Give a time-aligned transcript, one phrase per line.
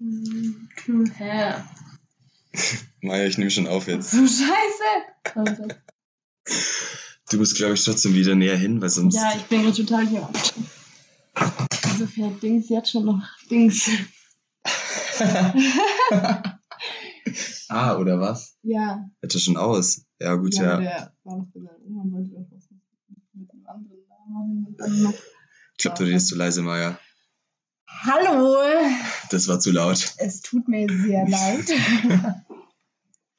[0.00, 1.64] To have.
[3.02, 4.12] Maja, ich nehme schon auf jetzt.
[4.12, 5.04] So scheiße.
[7.30, 9.16] Du musst, glaube ich, trotzdem wieder näher hin, weil sonst.
[9.16, 10.26] Ja, ich bin gerade total hier.
[11.34, 13.90] Also fährt Dings jetzt schon noch Dings.
[17.68, 18.56] ah, oder was?
[18.62, 19.06] Ja.
[19.20, 20.06] Hätte schon aus.
[20.18, 20.80] Ja, gut, ja.
[20.80, 21.12] ja.
[25.76, 26.98] Ich glaube, du redest zu leise, Maja.
[28.02, 28.56] Hallo!
[29.30, 30.14] Das war zu laut.
[30.18, 31.66] Es tut mir sehr leid.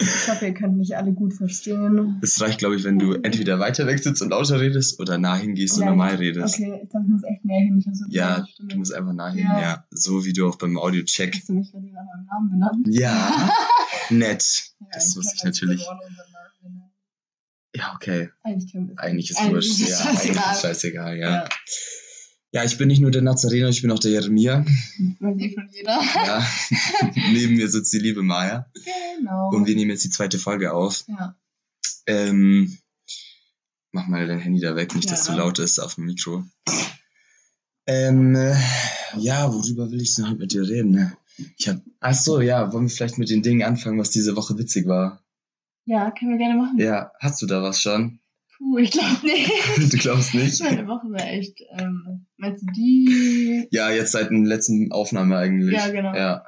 [0.03, 2.17] Ich hoffe, ihr könnt mich alle gut verstehen.
[2.23, 5.35] Es reicht, glaube ich, wenn du entweder weiter weg sitzt und lauter redest oder nah
[5.35, 6.55] hingehst und normal redest.
[6.55, 7.83] Okay, ich muss echt näher hin.
[8.09, 9.43] Ja, du musst einfach nah hin.
[9.45, 9.61] Ja.
[9.61, 9.85] Ja.
[9.91, 11.35] so wie du auch beim Audio-Check.
[11.35, 12.87] Hast du mich gerade nach meinem Namen benannt?
[12.89, 13.51] Ja,
[14.09, 14.71] nett.
[14.79, 15.85] Ja, Das wusste ich natürlich.
[17.75, 18.31] Ja, okay.
[18.41, 19.81] Eigentlich es Eigentlich ist Eigentlich wurscht.
[19.81, 20.53] ist Ja, es eigentlich scheißegal.
[20.55, 21.45] ist scheißegal, ja.
[22.53, 22.63] Ja.
[22.65, 24.65] Ich bin nicht nur der Nazarener, ich bin auch der Jeremia.
[25.19, 26.01] Weiß eh schon jeder.
[26.15, 26.45] Ja.
[27.31, 28.69] Neben mir sitzt die liebe Maya.
[29.19, 29.49] Genau.
[29.51, 31.03] Und wir nehmen jetzt die zweite Folge auf.
[31.07, 31.35] ja.
[32.07, 32.77] Ähm,
[33.91, 35.33] mach mal dein Handy da weg, nicht, dass Ja.
[35.33, 36.43] zu laut ist auf dem Mikro.
[37.87, 38.55] Ähm, äh,
[39.17, 41.13] ja, worüber will ich denn heute mit dir reden?
[41.57, 44.57] Ich hab, ach so, ja, wollen wir vielleicht mit den Dingen anfangen, was diese Woche
[44.57, 45.21] witzig war?
[45.85, 46.77] ja, können wir gerne machen.
[46.79, 48.19] Ja, hast du da was schon?
[48.61, 49.91] Puh, ich glaube nicht.
[49.91, 50.61] Du glaubst nicht?
[50.61, 53.67] Meine Woche war echt, ähm, meinst du die?
[53.71, 55.73] Ja, jetzt seit der letzten Aufnahme eigentlich.
[55.75, 56.13] Ja, genau.
[56.15, 56.45] Ja,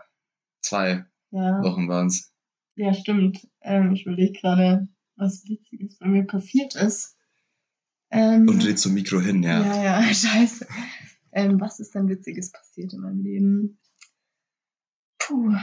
[0.61, 2.31] zwei Ja, Wochen waren's.
[2.75, 3.47] ja stimmt.
[3.61, 7.17] Ähm, ich überlege gerade, was Witziges bei mir passiert ist.
[8.11, 9.64] Ähm, Und red zum Mikro hin, ja.
[9.64, 10.67] ja, ja, scheiße.
[11.31, 13.80] Ähm, was ist denn Witziges passiert in meinem Leben?
[15.17, 15.56] Puh,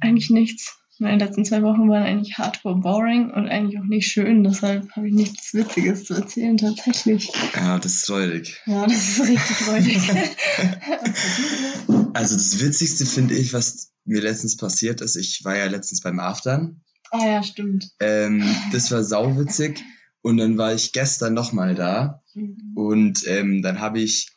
[0.00, 0.78] eigentlich nichts.
[0.98, 5.08] Meine letzten zwei Wochen waren eigentlich hardcore boring und eigentlich auch nicht schön, deshalb habe
[5.08, 7.30] ich nichts Witziges zu erzählen, tatsächlich.
[7.54, 8.60] Ja, das ist räudig.
[8.66, 9.98] Ja, das ist richtig freudig.
[12.14, 16.18] Also das Witzigste finde ich, was mir letztens passiert ist, ich war ja letztens beim
[16.18, 16.80] Aftern.
[17.10, 17.90] ah ja, stimmt.
[18.00, 19.84] Ähm, das war sauwitzig.
[20.22, 22.22] Und dann war ich gestern nochmal da.
[22.34, 22.72] Mhm.
[22.74, 24.30] Und ähm, dann habe ich,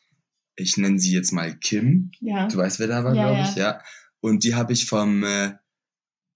[0.57, 2.11] ich nenne sie jetzt mal Kim.
[2.19, 2.47] Ja.
[2.47, 3.79] Du weißt, wer da war, Ja, glaube ich, ja.
[4.19, 5.53] Und die habe ich vom, äh,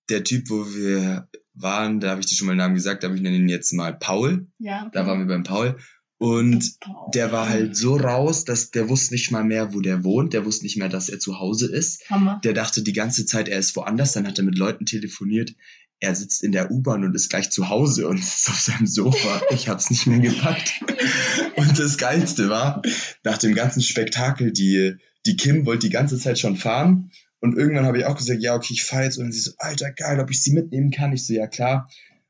[0.10, 3.16] der Typ, wo wir waren, da habe ich dir schon mal den Namen gesagt, aber
[3.16, 4.48] ich nenne ihn jetzt mal Paul.
[4.60, 4.90] Ja.
[4.92, 5.78] Da waren wir beim Paul.
[6.18, 7.12] Und Paul.
[7.14, 10.34] der war halt so raus, dass der wusste nicht mal mehr, wo der wohnt.
[10.34, 12.10] Der wusste nicht mehr, dass er zu Hause ist.
[12.10, 12.40] Hammer.
[12.44, 14.14] Der dachte die ganze Zeit, er ist woanders.
[14.14, 15.54] Dann hat er mit Leuten telefoniert.
[16.00, 19.42] Er sitzt in der U-Bahn und ist gleich zu Hause und ist auf seinem Sofa.
[19.52, 20.82] Ich hab's nicht mehr gepackt.
[21.56, 22.82] Und das Geilste war,
[23.24, 27.12] nach dem ganzen Spektakel, die, die Kim wollte die ganze Zeit schon fahren.
[27.44, 29.18] Und irgendwann habe ich auch gesagt, ja, okay, ich fahre jetzt.
[29.18, 31.12] Und sie so, Alter, geil, ob ich sie mitnehmen kann.
[31.12, 31.90] Ich so, ja, klar.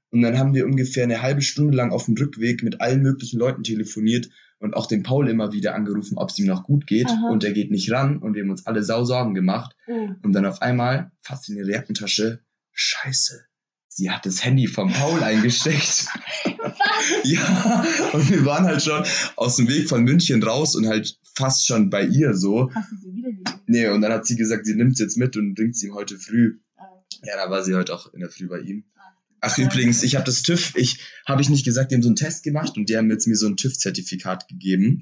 [0.09, 3.37] Und dann haben wir ungefähr eine halbe Stunde lang auf dem Rückweg mit allen möglichen
[3.37, 7.05] Leuten telefoniert und auch den Paul immer wieder angerufen, ob es ihm noch gut geht.
[7.05, 7.29] Aha.
[7.29, 9.75] Und er geht nicht ran und wir haben uns alle sau Sorgen gemacht.
[9.85, 10.09] Oh.
[10.23, 12.39] Und dann auf einmal fasst in ihre Jackentasche,
[12.71, 13.45] scheiße,
[13.89, 16.07] sie hat das Handy vom Paul eingesteckt.
[17.23, 19.03] ja, und wir waren halt schon
[19.35, 22.71] aus dem Weg von München raus und halt fast schon bei ihr so.
[22.73, 23.61] Hast du sie wiedergegeben?
[23.67, 26.17] Nee, und dann hat sie gesagt, sie nimmt jetzt mit und bringt sie ihm heute
[26.17, 26.59] früh.
[26.75, 27.21] Ah, okay.
[27.25, 28.85] Ja, da war sie heute auch in der Früh bei ihm.
[28.95, 29.01] Ah.
[29.41, 32.15] Ach übrigens, ich habe das TÜV, ich habe ich nicht gesagt, die haben so einen
[32.15, 35.01] Test gemacht und die haben jetzt mir so ein TÜV-Zertifikat gegeben,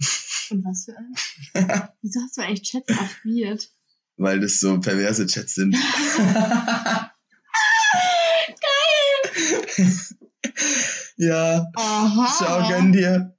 [0.49, 1.13] Und was für ein?
[2.01, 3.69] Wieso hast du eigentlich Chats aktiviert?
[4.17, 5.75] weil das so perverse Chats sind.
[11.17, 12.35] ja, Aha.
[12.37, 13.35] schau, gönn dir.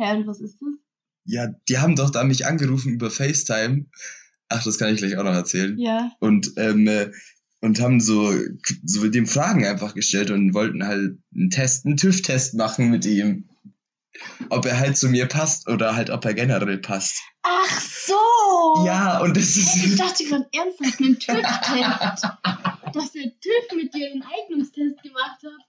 [0.00, 0.68] Hä, und was ist das?
[1.26, 3.84] Ja, die haben doch da mich angerufen über FaceTime.
[4.48, 5.78] Ach, das kann ich gleich auch noch erzählen.
[5.78, 6.10] Ja.
[6.20, 7.10] Und, ähm, äh,
[7.60, 8.32] und haben so,
[8.84, 13.48] so dem Fragen einfach gestellt und wollten halt einen Test, einen TÜV-Test machen mit ihm.
[14.48, 17.20] Ob er halt zu mir passt oder halt ob er generell passt.
[17.42, 18.84] Ach so!
[18.86, 20.00] Ja, und das Hä, Ich ist.
[20.00, 22.24] dachte gerade ernsthaft einen TÜV-Test.
[22.94, 25.66] Dass der TÜV mit dir einen Eignungstest gemacht hat.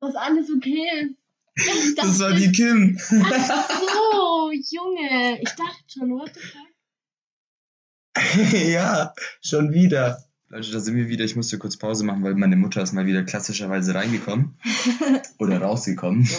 [0.00, 1.14] Was alles okay ist.
[1.58, 2.98] Ich Das war die Kim.
[3.10, 5.40] Ach so, Junge.
[5.42, 6.68] Ich dachte schon, what the fuck?
[8.68, 9.12] ja,
[9.42, 10.24] schon wieder.
[10.48, 11.24] Leute, da sind wir wieder.
[11.24, 14.58] Ich musste kurz Pause machen, weil meine Mutter ist mal wieder klassischerweise reingekommen.
[15.38, 16.28] Oder rausgekommen.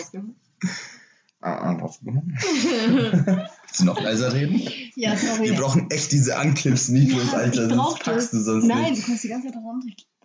[1.41, 2.37] Ah, ah, rausgekommen.
[2.37, 4.61] Willst du noch leiser reden?
[4.97, 5.51] ja, sorry.
[5.51, 7.67] Wir brauchen echt diese Anknipsmikros, Ja, Alter.
[7.69, 8.31] Das brauch packst das.
[8.31, 9.03] du sonst Nein, nicht.
[9.03, 9.81] du kannst die ganze Zeit dran,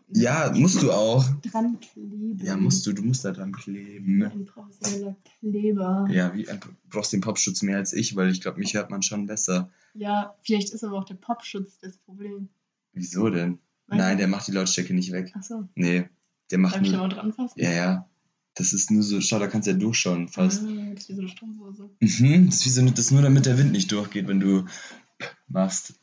[0.08, 1.24] Ja, musst du auch.
[1.50, 2.38] dran kleben.
[2.42, 2.92] Ja, musst du.
[2.92, 4.22] Du musst da dran kleben.
[4.22, 6.06] Ein professioneller Kleber.
[6.10, 6.58] Ja, wie, du
[6.90, 9.70] brauchst den Popschutz mehr als ich, weil ich glaube, mich hört man schon besser.
[9.94, 12.48] Ja, vielleicht ist aber auch der Popschutz das Problem.
[12.92, 13.58] Wieso denn?
[13.86, 14.18] Weißt Nein, du?
[14.18, 15.32] der macht die Lautstärke nicht weg.
[15.34, 16.08] Achso, Nee,
[16.50, 17.08] der macht darf ich da nur.
[17.08, 17.58] mal dran fassen?
[17.60, 18.08] Ja, ja.
[18.56, 20.62] Das ist nur so, schau, da kannst du ja durchschauen fast.
[20.62, 21.90] Ah, das ist wie so eine Strumpfhose.
[21.98, 24.64] Mhm, das ist, wie so, das ist nur damit der Wind nicht durchgeht, wenn du
[25.48, 25.94] machst.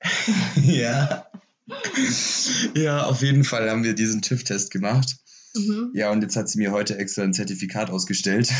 [0.62, 1.26] ja.
[2.74, 5.16] Ja, auf jeden Fall haben wir diesen TÜV-Test gemacht.
[5.54, 5.92] Mhm.
[5.94, 8.52] Ja, und jetzt hat sie mir heute extra ein Zertifikat ausgestellt.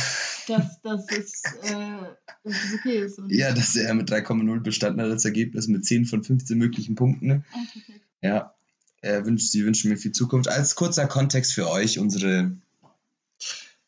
[0.46, 3.20] Dass das ist, äh, es okay ist.
[3.28, 7.44] Ja, dass er mit 3,0 bestanden hat als Ergebnis mit 10 von 15 möglichen Punkten.
[7.52, 8.00] Ah, perfekt.
[8.22, 8.54] Ja,
[9.02, 10.48] er wünscht, sie wünschen mir viel Zukunft.
[10.48, 12.52] Als kurzer Kontext für euch, unsere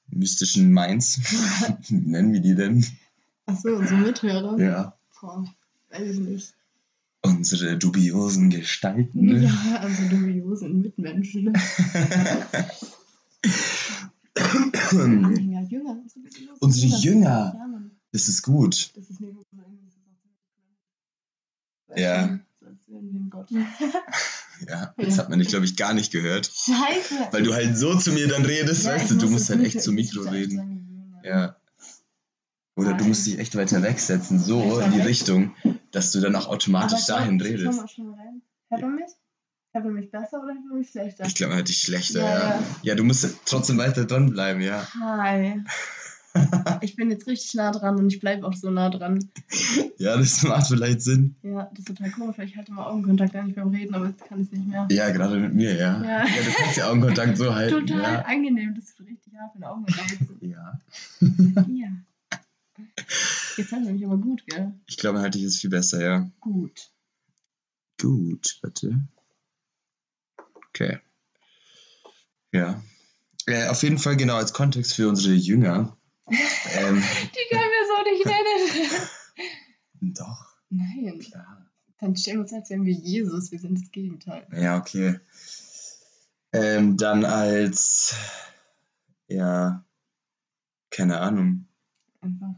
[0.09, 1.21] mystischen Minds.
[1.89, 2.85] Wie nennen wir die denn?
[3.47, 4.59] Achso, unsere Mithörer.
[4.59, 4.99] Ja.
[5.21, 5.47] Boah,
[5.91, 6.55] weiß ich nicht.
[7.29, 9.27] Unsere dubiosen Gestalten.
[9.27, 9.45] ne?
[9.45, 11.53] Ja, also dubiosen Mitmenschen.
[14.93, 15.99] Anhänger, Jünger.
[16.03, 16.27] unsere
[16.61, 17.55] Unsere Jünger.
[17.57, 17.81] Ja.
[18.13, 18.93] Das ist gut.
[18.95, 19.57] Das ist irgendwie so.
[21.97, 22.39] Ja.
[24.67, 26.47] Ja, das hat man, glaube ich, gar nicht gehört.
[26.47, 27.29] Scheiße.
[27.31, 29.63] Weil du halt so zu mir dann redest, Ja, weißt du, du muss musst halt
[29.65, 31.21] echt zum Mikro reden.
[31.23, 31.56] Ja.
[32.77, 33.09] Oder du Nein.
[33.09, 35.07] musst dich echt weiter wegsetzen, so Weiter in die weg?
[35.07, 35.55] Richtung,
[35.93, 37.81] dass du dann auch automatisch Aber dahin redest.
[37.99, 38.43] rein.
[38.69, 39.11] Hört man mich?
[39.73, 41.25] Hört man mich besser oder hört man mich schlechter?
[41.27, 42.39] Ich glaube, man hört dich schlechter, Ja, ja.
[42.51, 42.63] ja.
[42.83, 44.87] Ja, du musst trotzdem weiter dranbleiben, ja.
[45.01, 45.63] Hi.
[46.83, 49.31] Ich bin jetzt richtig nah dran und ich bleibe auch so nah dran.
[49.97, 51.35] Ja, das macht vielleicht Sinn.
[51.43, 54.09] Ja, das ist total komisch, weil ich halte mal Augenkontakt gar nicht beim Reden, aber
[54.09, 54.87] jetzt kann ich es nicht mehr.
[54.91, 56.05] Ja, gerade mit mir, ja.
[56.05, 56.25] Ja.
[56.27, 57.87] du kannst ja Augenkontakt so halten.
[57.87, 58.21] Total Ja.
[58.27, 60.37] angenehm, das ist richtig hart in den Augen reizen.
[60.43, 60.79] ja.
[61.75, 61.89] Ja.
[63.57, 64.73] Jetzt hat er mich aber gut, gell?
[64.87, 66.31] Ich glaube, halte ich es viel besser, ja.
[66.41, 66.91] Gut.
[68.01, 69.07] Gut, warte.
[70.69, 70.99] Okay.
[72.53, 72.83] Ja.
[73.47, 75.97] Äh, auf jeden Fall genau als Kontext für unsere Jünger.
[76.27, 79.09] ähm, Die können wir so nicht nennen.
[80.15, 81.19] doch, Nein.
[81.21, 81.67] klar.
[81.99, 83.53] Dann stellen wir uns als wären wir Jesus.
[83.53, 84.47] Wir sind das Gegenteil.
[84.53, 85.19] Ja, okay.
[86.53, 88.15] Ähm, dann als,
[89.29, 89.85] ja,
[90.91, 91.67] keine Ahnung.
[92.21, 92.55] Einfach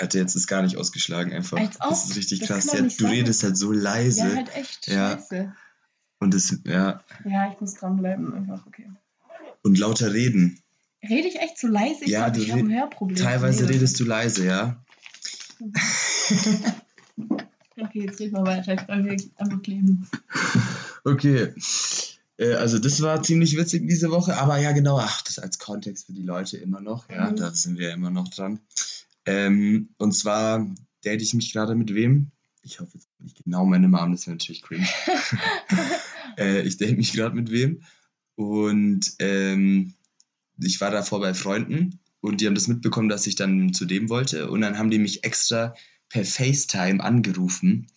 [0.00, 1.58] Hatte jetzt ist gar nicht ausgeschlagen einfach.
[1.58, 1.88] Als ob.
[1.90, 2.72] Das ist richtig Das krass.
[2.72, 3.06] Ja, du sein.
[3.10, 4.20] redest halt so leise.
[4.28, 5.12] Ja, halt echt Ja.
[5.12, 5.52] scheiße.
[6.18, 7.02] Und das, ja.
[7.24, 8.34] Ja, ich muss dranbleiben.
[8.34, 8.90] Einfach, okay.
[9.62, 10.60] Und lauter reden.
[11.02, 12.04] Rede ich echt zu leise?
[12.04, 13.16] Ich Ja, glaube, du ich habe ein Hörproblem.
[13.16, 14.82] Teilweise das- redest du leise, ja.
[17.78, 18.72] Okay, jetzt red mal weiter.
[18.74, 20.08] Ich bleibe hier einfach kleben.
[21.04, 21.52] Okay.
[22.38, 26.06] Äh, also das war ziemlich witzig diese Woche, aber ja genau, ach, das als Kontext
[26.06, 27.36] für die Leute immer noch, ja, Mhm.
[27.36, 28.60] da sind wir ja immer noch dran.
[29.26, 30.66] Ähm, und zwar
[31.04, 32.30] date ich mich gerade mit wem?
[32.62, 34.88] Ich hoffe jetzt nicht genau meine Mom, das wäre natürlich cringe.
[36.38, 37.82] äh, ich date mich gerade mit wem
[38.36, 39.94] und ähm,
[40.58, 44.08] ich war davor bei Freunden und die haben das mitbekommen, dass ich dann zu dem
[44.08, 45.74] wollte und dann haben die mich extra
[46.08, 47.88] per FaceTime angerufen,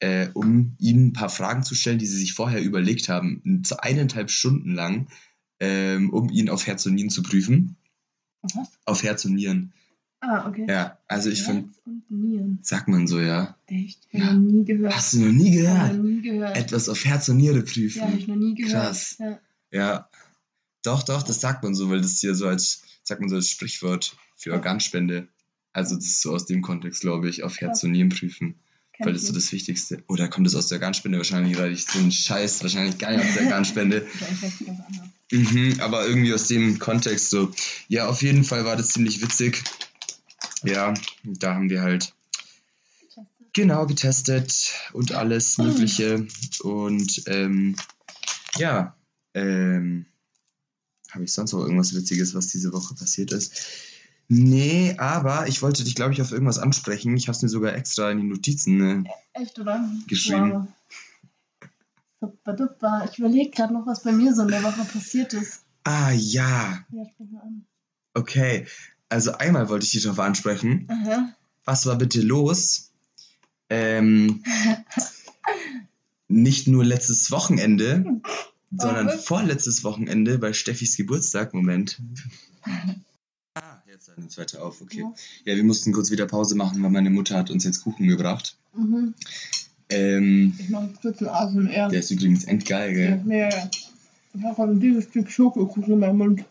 [0.00, 3.82] äh, um ihnen ein paar Fragen zu stellen, die sie sich vorher überlegt haben, zu
[3.82, 5.08] eineinhalb Stunden lang,
[5.60, 7.76] ähm, um ihn auf Herz und Nieren zu prüfen.
[8.42, 8.68] Was?
[8.86, 9.72] Auf Herz und Nieren.
[10.20, 10.66] Ah, okay.
[10.68, 11.70] Ja, also ich finde,
[12.62, 13.56] sagt man so, ja.
[13.66, 14.00] Echt?
[14.12, 14.26] Hab Ja.
[14.26, 14.94] ich noch nie gehört.
[14.94, 15.96] Hast du noch nie ich gehört?
[15.96, 16.56] noch nie gehört.
[16.56, 18.28] Etwas auf Herz und Niere Ja, hab ich prüfen.
[18.28, 18.72] noch nie gehört.
[18.72, 19.16] Krass.
[19.18, 19.38] Ja.
[19.72, 20.08] Ja.
[20.82, 23.48] Doch, doch, das sagt man so, weil das hier so als, sagt man so als
[23.48, 25.28] Sprichwort für Organspende.
[25.72, 28.56] Also das ist so aus dem Kontext, glaube ich, auf Herz und Nieren prüfen.
[28.98, 30.02] Weil ich das ist so das Wichtigste.
[30.08, 33.24] Oder kommt es aus der Organspende wahrscheinlich, weil ich so einen Scheiß wahrscheinlich gar nicht
[33.26, 34.06] aus der Organspende.
[35.32, 37.52] Mhm, aber irgendwie aus dem Kontext so.
[37.86, 39.62] Ja, auf jeden Fall war das ziemlich witzig.
[40.64, 42.14] Ja, da haben wir halt
[43.52, 46.26] genau getestet und alles Mögliche.
[46.62, 47.76] Und ähm,
[48.56, 48.94] ja,
[49.34, 50.06] ähm,
[51.10, 53.52] habe ich sonst noch irgendwas Witziges, was diese Woche passiert ist?
[54.28, 57.16] Nee, aber ich wollte dich, glaube ich, auf irgendwas ansprechen.
[57.16, 58.76] Ich habe es mir sogar extra in die Notizen.
[58.76, 59.04] Ne?
[59.32, 59.90] Echt, oder?
[60.06, 60.52] Geschrieben.
[60.52, 60.68] Wow.
[62.20, 63.08] Super, duper.
[63.10, 65.64] Ich überlege gerade noch, was bei mir so in der Woche passiert ist.
[65.82, 67.64] Ah ja, Ja, sprich mal an.
[68.14, 68.66] okay.
[69.10, 70.86] Also einmal wollte ich dich darauf ansprechen.
[70.88, 71.34] Aha.
[71.64, 72.90] was war bitte los?
[73.68, 74.42] Ähm,
[76.28, 78.20] nicht nur letztes Wochenende,
[78.76, 79.24] sondern was?
[79.24, 81.52] vorletztes Wochenende bei Steffis Geburtstag.
[81.54, 82.00] Moment.
[83.54, 85.00] Ah, jetzt hat uns weiter auf, okay.
[85.00, 85.12] Ja.
[85.44, 88.56] Ja, wir mussten kurz wieder Pause machen, weil meine Mutter hat uns jetzt Kuchen gebracht.
[88.76, 89.12] Mhm.
[89.88, 91.88] Ähm, Ich mache jetzt kurz einen ASMR.
[91.88, 93.24] der ist übrigens endgeil, gell?
[93.26, 93.70] ja, ja.
[94.34, 96.44] Ich habe heute dieses Stück Schokokuchen in meinem Mund.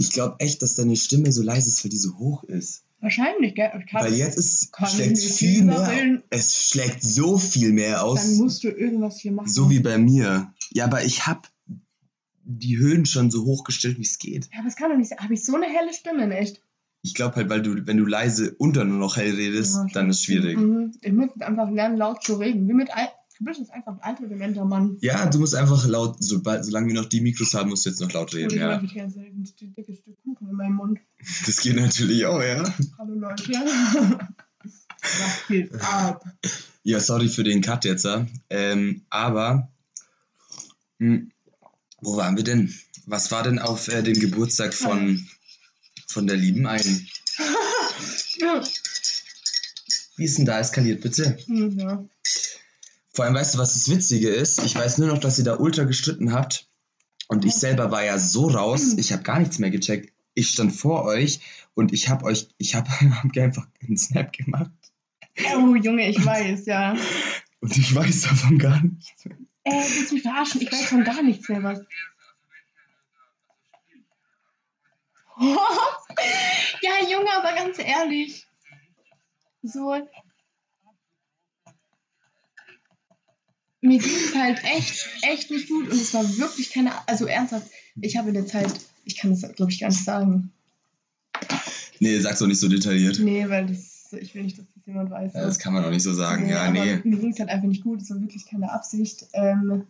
[0.00, 2.84] Ich glaube echt, dass deine Stimme so leise ist, weil die so hoch ist.
[3.00, 3.70] Wahrscheinlich, gell?
[3.92, 8.22] Weil jetzt ist, schlägt nicht viel mehr, es schlägt so viel mehr aus.
[8.22, 9.48] Dann musst du irgendwas hier machen.
[9.48, 10.52] So wie bei mir.
[10.72, 11.42] Ja, aber ich habe
[12.44, 14.48] die Höhen schon so hochgestellt, wie es geht.
[14.52, 15.18] Ja, aber es kann doch nicht sein.
[15.18, 16.62] Habe ich so eine helle Stimme in echt?
[17.02, 19.86] Ich glaube halt, weil du, wenn du leise und dann nur noch hell redest, Ja,
[19.92, 20.56] dann ist schwierig.
[20.56, 20.92] Mhm.
[21.00, 22.68] Ich muss einfach lernen, laut zu reden.
[22.68, 22.90] Wie mit
[23.40, 24.96] Bist jetzt einfach ein alter, dementer Mann.
[25.00, 28.00] Ja, du musst einfach laut, sobald, solange wir noch die Mikros haben, musst du jetzt
[28.00, 28.72] noch laut reden, ich ja.
[28.72, 29.44] habe hier so ein
[29.76, 30.98] dickes Stück Kuchen in meinem Mund.
[31.46, 32.64] Das geht natürlich auch, ja.
[32.98, 33.52] Hallo Leute.
[35.00, 36.24] Was geht ab?
[36.82, 38.26] Ja, sorry für den Cut jetzt, ja.
[38.50, 39.70] ähm, aber
[40.98, 41.30] hm,
[42.00, 42.74] wo waren wir denn?
[43.06, 45.26] Was war denn auf äh, den Geburtstag von,
[46.08, 47.08] von der lieben einen?
[48.38, 48.62] Ja.
[50.16, 51.38] Wie ist denn da eskaliert, bitte?
[51.46, 52.04] Hm, ja.
[53.18, 54.62] Vor allem, weißt du, was das Witzige ist?
[54.64, 56.68] Ich weiß nur noch, dass ihr da ultra gestritten habt.
[57.26, 60.12] Und ich selber war ja so raus, ich habe gar nichts mehr gecheckt.
[60.34, 61.40] Ich stand vor euch
[61.74, 64.70] und ich habe euch, ich habe hab einfach einen Snap gemacht.
[65.52, 66.96] Oh, Junge, ich weiß, ja.
[67.58, 69.36] Und ich weiß davon gar nichts mehr.
[69.64, 70.60] Ey, willst du mich verarschen?
[70.60, 71.80] Ich weiß von gar nichts mehr was.
[75.40, 78.46] ja, Junge, aber ganz ehrlich.
[79.64, 80.06] So.
[83.80, 86.90] Mir ging es halt echt, echt nicht gut und es war wirklich keine.
[87.06, 87.68] Also ernsthaft,
[88.00, 88.72] ich habe in der Zeit.
[89.04, 90.50] Ich kann das, glaube ich, gar nicht sagen.
[92.00, 93.18] Nee, sag's doch nicht so detailliert.
[93.20, 94.12] Nee, weil das.
[94.18, 95.34] Ich will nicht, dass das jemand weiß.
[95.34, 96.46] Ja, das kann man auch nicht so sagen.
[96.46, 96.98] Nee, ja, nee.
[97.04, 99.26] Mir ging es halt einfach nicht gut, es war wirklich keine Absicht.
[99.34, 99.84] Ähm,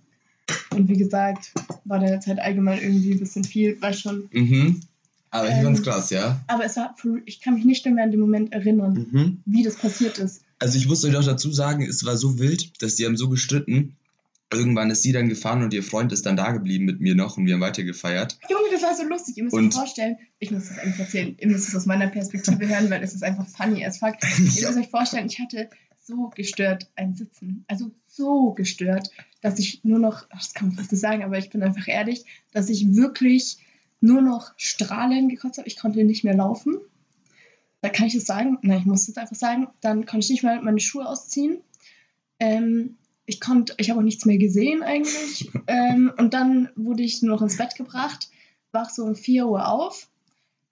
[0.70, 1.52] und wie gesagt,
[1.84, 4.28] war der Zeit allgemein irgendwie ein bisschen viel, weil schon.
[4.32, 4.80] Mhm.
[5.30, 6.40] Aber ich Ähm, fand's krass, ja.
[6.48, 9.42] Aber es war, ich kann mich nicht mehr an den Moment erinnern, Mhm.
[9.44, 10.42] wie das passiert ist.
[10.58, 13.28] Also ich muss euch auch dazu sagen, es war so wild, dass die haben so
[13.28, 13.96] gestritten.
[14.52, 17.36] Irgendwann ist sie dann gefahren und ihr Freund ist dann da geblieben mit mir noch
[17.36, 18.38] und wir haben weiter gefeiert.
[18.48, 19.36] Junge, das war so lustig.
[19.36, 22.06] Ihr müsst Und- euch vorstellen, ich muss das eigentlich erzählen, ihr müsst es aus meiner
[22.08, 24.14] Perspektive hören, weil es ist einfach funny as fuck.
[24.38, 25.68] Ihr müsst euch vorstellen, ich hatte
[26.02, 27.64] so gestört ein Sitzen.
[27.68, 29.10] Also so gestört,
[29.42, 31.86] dass ich nur noch, ach, das kann man fast nicht sagen, aber ich bin einfach
[31.86, 33.58] ehrlich, dass ich wirklich
[34.00, 35.68] nur noch Strahlen gekotzt habe.
[35.68, 36.78] Ich konnte nicht mehr laufen.
[37.80, 38.58] Da kann ich es sagen.
[38.62, 39.68] Nein, ich muss es einfach sagen.
[39.80, 41.60] Dann konnte ich nicht mehr meine Schuhe ausziehen.
[42.40, 45.50] Ähm, ich konnte, ich habe auch nichts mehr gesehen eigentlich.
[45.66, 48.30] ähm, und dann wurde ich nur noch ins Bett gebracht,
[48.72, 50.08] wach so um 4 Uhr auf,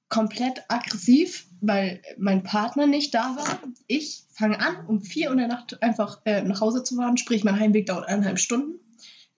[0.08, 3.60] komplett aggressiv, weil mein Partner nicht da war.
[3.86, 7.18] Ich fange an, um 4 Uhr in der Nacht einfach äh, nach Hause zu fahren,
[7.18, 8.80] sprich mein Heimweg dauert eineinhalb Stunden.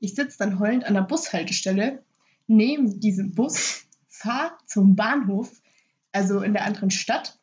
[0.01, 2.05] Ich sitze dann heulend an der Bushaltestelle,
[2.47, 5.51] nehme diesen Bus, fahre zum Bahnhof,
[6.13, 7.38] also in der anderen Stadt.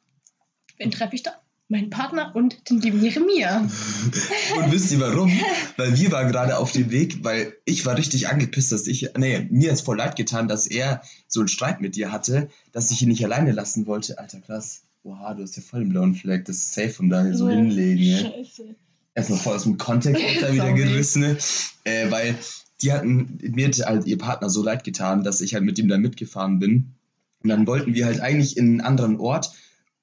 [0.78, 1.32] Wen treffe ich da?
[1.68, 3.62] Meinen Partner und den lieben Jeremia.
[4.58, 5.32] Und wisst ihr warum?
[5.78, 9.48] Weil wir waren gerade auf dem Weg, weil ich war richtig angepisst, dass ich, nee,
[9.50, 13.02] mir ist voll leid getan, dass er so einen Streit mit dir hatte, dass ich
[13.02, 14.20] ihn nicht alleine lassen wollte.
[14.20, 14.84] Alter, krass.
[15.04, 17.56] Oha, du hast ja voll den blauen Fleck, das ist safe von daher so Ja.
[17.56, 18.04] hinlegen.
[18.04, 18.18] Ja.
[18.20, 18.76] Scheiße.
[19.16, 21.38] erstmal voll aus dem Kontext auch da wieder gerissen, ne?
[21.86, 22.36] äh, weil
[22.84, 25.88] die hatten, mir hat halt ihr Partner so leid getan, dass ich halt mit ihm
[25.88, 26.94] da mitgefahren bin.
[27.42, 29.52] Und dann wollten wir halt eigentlich in einen anderen Ort,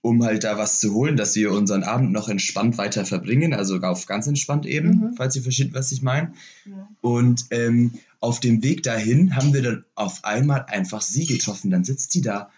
[0.03, 3.79] um halt da was zu holen, dass wir unseren Abend noch entspannt weiter verbringen, also
[3.79, 5.15] auf ganz entspannt eben, Mhm.
[5.17, 6.33] falls ihr versteht, was ich meine.
[6.67, 6.89] Ja.
[7.01, 11.85] Und ähm, auf dem Weg dahin haben wir dann auf einmal einfach sie getroffen, dann
[11.85, 12.51] sitzt die da.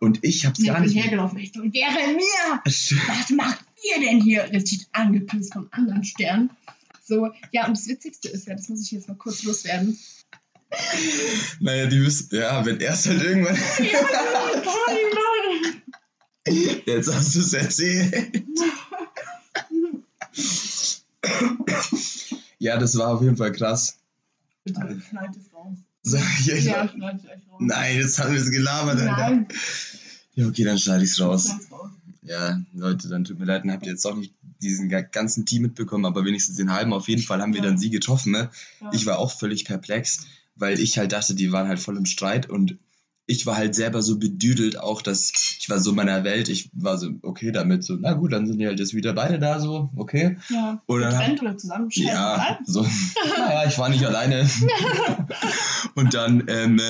[0.00, 0.96] Und ich hab's Ich gar bin nicht.
[1.02, 1.38] hergelaufen.
[1.38, 3.64] Ich so, Jeremia, was macht
[3.96, 4.44] ihr denn hier?
[4.52, 6.50] Richtig angepisst vom anderen Stern.
[7.04, 9.98] So, ja, und das Witzigste ist ja, das muss ich jetzt mal kurz loswerden.
[11.60, 13.56] Naja, die wissen, ja, wenn erst halt irgendwann.
[16.86, 18.42] Jetzt hast du es erzählt.
[22.58, 23.98] ja, das war auf jeden Fall krass.
[24.64, 25.76] Bitte schneid es raus.
[26.02, 27.58] Sag ich Ja, schneid es echt raus.
[27.60, 29.16] Nein, jetzt haben wir es gelabert, Alter.
[29.30, 29.48] Nein.
[30.34, 31.48] Ja, okay, dann schneide ich es raus.
[31.70, 31.90] raus.
[32.22, 35.46] Ja, Leute, dann tut mir leid, dann habt ihr jetzt auch nicht diesen ga- ganzen
[35.46, 36.92] Team mitbekommen, aber wenigstens den halben.
[36.92, 37.66] Auf jeden Fall haben wir Ja.
[37.68, 38.50] dann sie getroffen, ne?
[38.80, 38.90] Ja.
[38.92, 40.26] Ich war auch völlig perplex,
[40.56, 42.76] weil ich halt dachte, die waren halt voll im Streit und
[43.28, 46.70] ich war halt selber so bedüdelt auch, dass ich war so in meiner Welt, ich
[46.72, 49.60] war so okay damit, so, na gut, dann sind die halt jetzt wieder beide da,
[49.60, 50.38] so, okay.
[50.48, 50.82] Ja.
[50.86, 51.88] Und dann Getrennt oder zusammen?
[51.90, 52.86] Ja, so,
[53.38, 54.48] naja, ich war nicht alleine.
[55.94, 56.80] und dann ähm,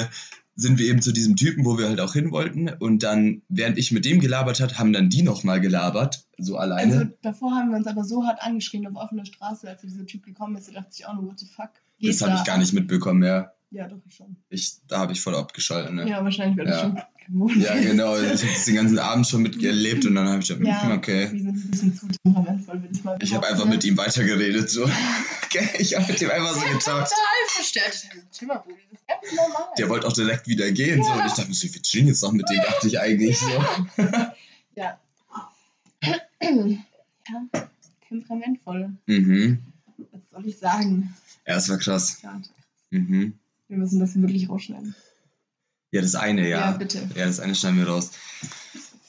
[0.54, 2.68] sind wir eben zu diesem Typen, wo wir halt auch hin wollten.
[2.68, 6.98] Und dann, während ich mit dem gelabert hat, haben dann die nochmal gelabert, so alleine.
[6.98, 10.24] Also davor haben wir uns aber so hart angeschrien auf offener Straße, als dieser Typ
[10.24, 11.70] gekommen ist, da dachte ich auch nur, what the fuck.
[11.98, 13.52] Geht das habe ich gar nicht mitbekommen, ja.
[13.70, 14.36] Ja, doch, ich schon.
[14.48, 16.08] Ich, da habe ich voll abgeschaltet, ne?
[16.08, 16.82] Ja, wahrscheinlich werde ich Ja.
[16.82, 17.56] schon gewohnt.
[17.62, 18.16] Ja, genau.
[18.16, 20.92] Ich habe das den ganzen Abend schon miterlebt und dann habe ich gedacht, Ja, hm,
[20.92, 21.28] okay.
[21.30, 23.72] Wir sind ein bisschen zu temperamentvoll, würde ich mal Ich habe einfach ne?
[23.72, 24.88] mit ihm weitergeredet, so.
[25.48, 26.82] Okay, ich habe mit ihm einfach so getalkt.
[26.84, 27.08] Total
[27.48, 28.08] verstört.
[28.38, 29.68] Bruder, das ist ganz normal.
[29.78, 31.10] Der wollte auch direkt wieder gehen, so.
[31.12, 33.48] Und ich dachte so, wir chillen jetzt noch mit dem, dachte ich eigentlich so.
[34.76, 34.98] Ja.
[36.00, 37.42] ja,
[38.08, 38.90] temperamentvoll.
[39.06, 39.58] Mhm.
[40.12, 41.14] Was soll ich sagen?
[41.46, 42.18] Ja, das war krass.
[42.22, 42.40] Ja,
[42.90, 43.34] Mhm.
[43.68, 44.94] Wir müssen das wirklich rausschneiden.
[45.90, 46.60] Ja, das eine, ja.
[46.60, 47.08] Ja, bitte.
[47.14, 48.10] Ja, das eine schneiden wir raus.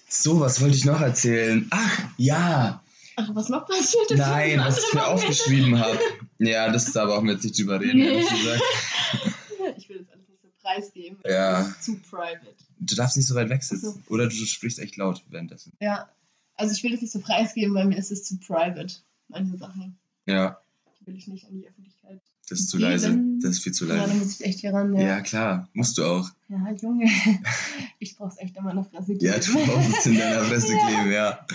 [0.07, 1.67] So, was wollte ich noch erzählen?
[1.71, 2.83] Ach, ja.
[3.15, 4.17] Ach, was noch passiert ist?
[4.17, 5.99] Nein, was ich mir aufgeschrieben habe.
[6.41, 8.61] Ja, das ist aber auch jetzt nicht drüber reden, ehrlich gesagt.
[9.75, 11.19] Ich will das alles nicht so preisgeben.
[11.25, 11.63] Ja.
[11.63, 12.55] Das ist zu private.
[12.79, 14.01] Du darfst nicht so weit weg sitzen.
[14.05, 15.73] Ach Oder du sprichst echt laut währenddessen.
[15.81, 16.09] Ja.
[16.55, 18.87] Also ich will das nicht so preisgeben, weil mir ist es zu private,
[19.27, 19.99] manche Sachen.
[20.27, 20.61] Ja,
[21.01, 22.21] Die will ich nicht an die Öffentlichkeit.
[22.50, 22.89] Das ist zu Geben.
[22.89, 23.20] leise.
[23.41, 24.15] Das ist viel zu Ja, da leise.
[24.15, 24.94] muss ich echt hier ran.
[24.96, 25.70] Ja, Ja, klar.
[25.74, 26.29] Musst du auch.
[26.50, 27.06] ja Junge.
[28.00, 30.88] Ich brauch's echt an meiner Fresse Ja, du brauchst es in deiner Fresse Ja.
[30.88, 31.46] kleben, ja.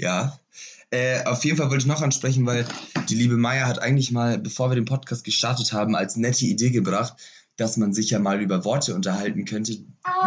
[0.00, 0.38] Ja.
[0.90, 2.66] Äh, auf jeden Fall wollte ich noch ansprechen, weil
[3.08, 6.70] die liebe Maya hat eigentlich mal, bevor wir den Podcast gestartet haben, als nette Idee
[6.70, 7.14] gebracht,
[7.56, 9.76] dass man sich ja mal über Worte unterhalten könnte,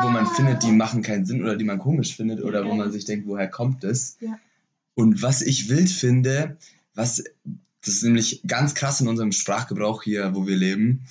[0.01, 2.91] wo man findet, die machen keinen Sinn oder die man komisch findet oder wo man
[2.91, 4.17] sich denkt, woher kommt es?
[4.21, 4.39] Ja.
[4.93, 6.57] Und was ich wild finde,
[6.95, 7.23] was
[7.85, 11.05] das ist nämlich ganz krass in unserem Sprachgebrauch hier, wo wir leben,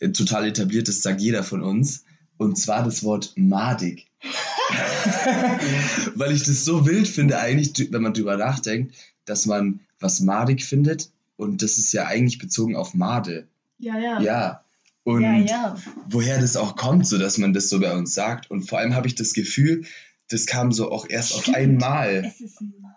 [0.00, 2.04] äh, total etabliert ist, sagt jeder von uns.
[2.36, 4.08] Und zwar das Wort madig.
[6.14, 10.64] Weil ich das so wild finde, eigentlich, wenn man drüber nachdenkt, dass man was madig
[10.64, 11.10] findet.
[11.36, 13.46] Und das ist ja eigentlich bezogen auf Made.
[13.78, 14.20] Ja, ja.
[14.20, 14.64] Ja.
[15.04, 15.76] Und ja, ja.
[16.08, 18.50] woher das auch kommt, so dass man das so bei uns sagt.
[18.50, 19.84] Und vor allem habe ich das Gefühl,
[20.28, 21.56] das kam so auch erst auf Stimmt.
[21.56, 22.24] einmal.
[22.26, 22.95] Es ist madig.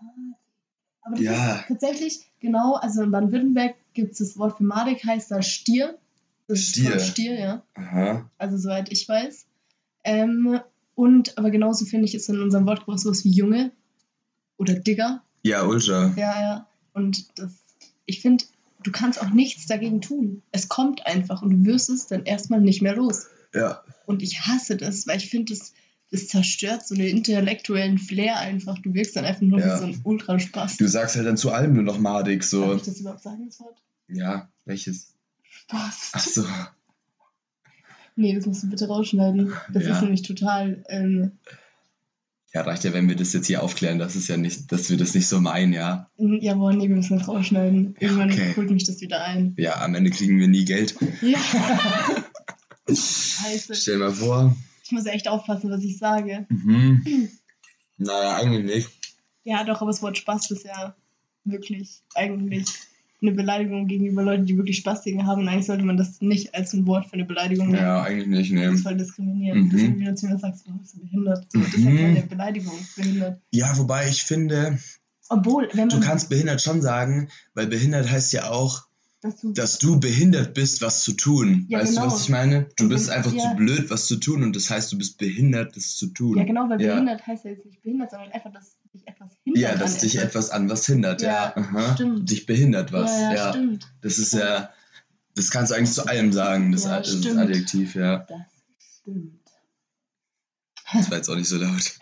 [1.09, 1.55] Aber das Ja.
[1.55, 5.97] ist tatsächlich, genau, also in Baden-Württemberg gibt es das Wort für madig, heißt da Stier.
[6.47, 6.95] Das Stier.
[6.95, 7.63] Ist Stier, ja.
[7.73, 8.29] Aha.
[8.37, 9.45] Also soweit ich weiß.
[10.03, 10.59] Ähm,
[10.93, 13.71] und, aber genauso finde ich, ist in unserem Wortgebrauch sowas wie Junge
[14.57, 15.23] oder Digger.
[15.43, 16.13] Ja, ultra.
[16.15, 16.67] Ja, ja.
[16.93, 17.51] Und das,
[18.05, 18.45] ich finde,
[18.83, 20.43] du kannst auch nichts dagegen tun.
[20.51, 23.27] Es kommt einfach und du wirst es dann erstmal nicht mehr los.
[23.55, 23.81] Ja.
[24.05, 25.73] Und ich hasse das, weil ich finde, das,
[26.11, 28.79] das zerstört so einen intellektuellen Flair einfach.
[28.79, 29.75] Du wirkst dann einfach nur Ja.
[29.75, 30.77] wie so ein Ultraspaß.
[30.77, 32.75] Du sagst halt dann zu allem nur noch madig, Darf so.
[32.75, 33.77] ich das überhaupt sagen, das Wort?
[34.07, 35.13] Ja, welches?
[35.43, 36.09] Spaß.
[36.13, 36.45] Ach so.
[38.15, 39.53] Nee, das musst du bitte rausschneiden.
[39.71, 39.95] Das Ja.
[39.95, 40.83] ist nämlich total.
[40.89, 41.31] Ähm,
[42.51, 44.97] Ja, reicht ja, wenn wir das jetzt hier aufklären, dass es ja nicht, dass wir
[44.97, 46.09] das nicht so meinen, ja.
[46.17, 47.95] ja, boah, nee, wir müssen das rausschneiden.
[47.99, 48.53] Ja, Irgendwann okay.
[48.57, 49.53] holt mich das wieder ein.
[49.57, 50.95] Ja, am Ende kriegen wir nie Geld.
[51.21, 51.37] Ja.
[52.89, 53.75] Scheiße.
[53.75, 54.55] Stell mal vor.
[54.89, 56.47] Ich muss echt aufpassen, was ich sage.
[56.49, 57.29] Mhm.
[58.01, 58.89] Naja, eigentlich nicht.
[59.43, 60.95] Ja, doch, aber das Wort Spaß ist ja
[61.43, 62.65] wirklich eigentlich
[63.21, 65.41] eine Beleidigung gegenüber Leuten, die wirklich Spaßdinge haben.
[65.41, 67.79] Und eigentlich sollte man das nicht als ein Wort für eine Beleidigung nehmen.
[67.83, 68.89] Ja, eigentlich nicht, Das ist ne.
[68.89, 69.65] voll diskriminierend.
[69.65, 69.69] Mhm.
[69.69, 71.45] Das ist wie wenn du zu mir sagst, du bist behindert.
[71.51, 71.97] So, das ist halt Mhm.
[71.99, 72.73] keine Beleidigung.
[72.95, 73.41] Behindert.
[73.51, 74.79] Ja, wobei ich finde,
[75.27, 76.05] Obwohl, wenn du man.
[76.05, 78.87] kannst behindert schon sagen, weil behindert heißt ja auch,
[79.21, 81.65] dass du, dass du behindert bist, was zu tun.
[81.67, 82.07] Ja, weißt genau.
[82.07, 82.69] du, was ich meine?
[82.77, 83.49] Du Und bist einfach ja.
[83.49, 86.37] zu blöd, was zu tun und das heißt, du bist behindert, das zu tun.
[86.37, 86.93] ja, genau, weil Ja.
[86.93, 89.61] behindert heißt ja jetzt nicht behindert, sondern einfach, dass dich etwas hindert.
[89.63, 91.53] Ja, dass dich etwas an was hindert, ja.
[91.55, 91.95] Aha.
[91.95, 92.29] stimmt.
[92.29, 93.91] Dich behindert was, ja, stimmt.
[94.01, 94.69] Das ist ja,
[95.35, 97.25] das kannst du eigentlich zu allem sagen, das, das.
[97.37, 98.19] Adjektiv, ja.
[98.19, 99.38] Das stimmt.
[100.93, 101.93] Das war jetzt auch nicht so laut.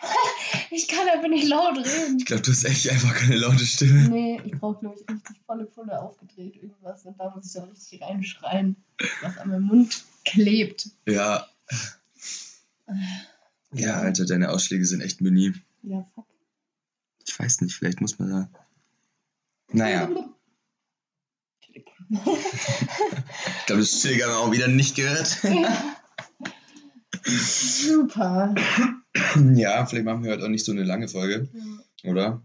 [0.70, 2.18] Ich kann einfach nicht laut reden.
[2.18, 4.08] Ich glaube, du hast echt einfach keine laute Stimme.
[4.08, 7.04] Nee, ich brauche, glaube ich, richtig volle Pulle aufgedreht, irgendwas.
[7.04, 8.76] Und da muss ich dann richtig reinschreien,
[9.22, 10.90] was an meinem Mund klebt.
[11.06, 11.46] Ja.
[13.72, 15.52] Ja, Alter, deine Ausschläge sind echt mini.
[15.82, 16.26] Ja, fuck.
[17.26, 18.50] Ich weiß nicht, vielleicht muss man da.
[19.72, 20.08] Naja,
[22.08, 25.38] ich glaube, das Schild haben wir auch wieder nicht gehört.
[27.28, 28.54] Super.
[29.54, 31.48] ja, vielleicht machen wir heute auch nicht so eine lange Folge,
[32.04, 32.42] oder?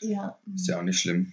[0.00, 1.32] Ja, Ist ja auch nicht schlimm.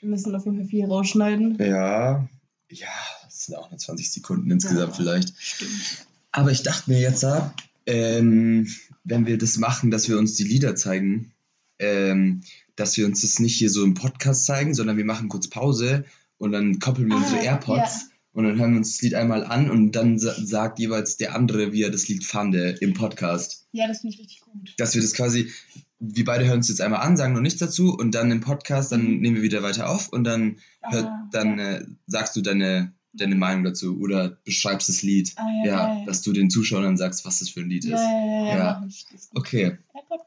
[0.00, 1.56] wir müssen auf jeden Fall viel rausschneiden.
[1.60, 2.28] Ja,
[2.70, 2.88] ja,
[3.24, 4.96] das sind auch nur 20 Sekunden insgesamt Ja.
[4.96, 5.32] vielleicht.
[5.38, 6.06] Stimmt.
[6.32, 7.52] Aber ich dachte mir jetzt, ja,
[7.86, 8.68] ähm,
[9.04, 11.32] wenn wir das machen, dass wir uns die Lieder zeigen,
[11.78, 12.42] ähm,
[12.76, 16.04] dass wir uns das nicht hier so im Podcast zeigen, sondern wir machen kurz Pause
[16.38, 19.44] und dann koppeln wir Ah, unsere AirPods und dann hören wir uns das Lied einmal
[19.44, 23.66] an und dann sa sagt jeweils der andere, wie er das Lied fand im Podcast.
[23.72, 24.74] Ja, das finde ich richtig gut.
[24.78, 25.50] Dass wir das quasi,
[25.98, 28.92] wir beide hören uns jetzt einmal an, sagen noch nichts dazu und dann im Podcast,
[28.92, 29.20] dann Mhm.
[29.20, 31.76] nehmen wir wieder weiter auf und dann, hört, Ah, dann ja.
[31.76, 35.32] äh, sagst du deine, deine Meinung dazu oder beschreibst das Lied.
[35.36, 36.04] Ah, ja, Ja, geil.
[36.06, 38.02] dass du den Zuschauern sagst, was das für ein Lied ja, ist.
[38.02, 38.88] ja, ja, ja, Ja.
[39.34, 39.78] Okay,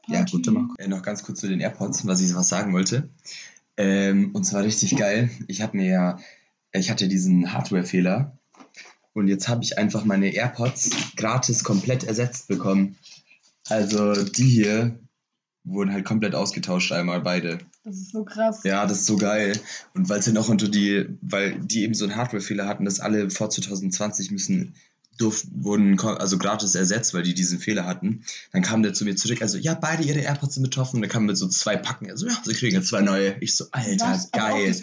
[0.08, 2.72] ja gut, dann mach äh, noch ganz kurz zu den AirPods, was ich was sagen
[2.74, 3.08] wollte.
[3.76, 5.30] Ähm, und zwar richtig geil.
[5.48, 6.18] Ich habe mir ja,
[6.80, 8.38] ich hatte diesen Hardware-Fehler
[9.12, 12.96] und jetzt habe ich einfach meine AirPods gratis komplett ersetzt bekommen.
[13.68, 14.98] Also die hier
[15.62, 17.58] wurden halt komplett ausgetauscht einmal beide.
[17.84, 18.64] Das ist so krass.
[18.64, 19.58] Ja, das ist so geil.
[19.94, 23.00] Und weil es ja noch unter die, weil die eben so einen Hardware-Fehler hatten, dass
[23.00, 24.74] alle vor 2020 müssen,
[25.16, 28.24] durften, wurden also gratis ersetzt, weil die diesen Fehler hatten.
[28.52, 30.96] Dann kam der zu mir zurück, also ja, beide ihre AirPods sind betroffen.
[30.96, 33.36] Und dann kamen mit so zwei Packen, also ja, sie kriegen jetzt zwei neue.
[33.40, 34.30] Ich so, Alter, Was?
[34.32, 34.74] Geil.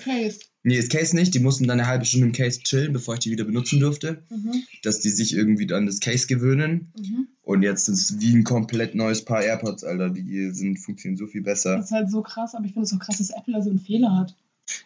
[0.63, 1.33] Nee, das Case nicht.
[1.33, 4.23] Die mussten dann eine halbe Stunde im Case chillen, bevor ich die wieder benutzen durfte.
[4.29, 4.63] Mhm.
[4.83, 6.91] Dass die sich irgendwie an das Case gewöhnen.
[6.97, 7.27] Mhm.
[7.41, 10.09] Und jetzt ist es wie ein komplett neues Paar AirPods, Alter.
[10.11, 11.77] Die sind, funktionieren so viel besser.
[11.77, 13.69] Das ist halt so krass, aber ich finde es auch krass, dass Apple da so
[13.71, 14.35] einen Fehler hat.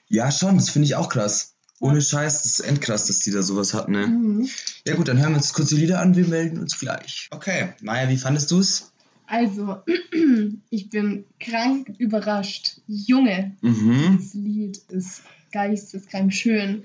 [0.08, 1.56] Ja, schon, das finde ich auch krass.
[1.82, 1.90] Ja.
[1.90, 4.08] Ohne Scheiß, das ist endkrass, dass die da sowas hat, ne?
[4.08, 4.48] Mhm.
[4.88, 7.28] Ja gut, dann hören wir uns kurz die Lieder an, wir melden uns gleich.
[7.32, 8.94] Okay, Maja, wie fandest du's?
[9.28, 9.80] Also,
[10.70, 12.80] ich bin krank überrascht.
[12.88, 14.18] Junge, Mhm.
[14.22, 15.22] das Lied ist
[15.56, 16.84] geisteskrank schön.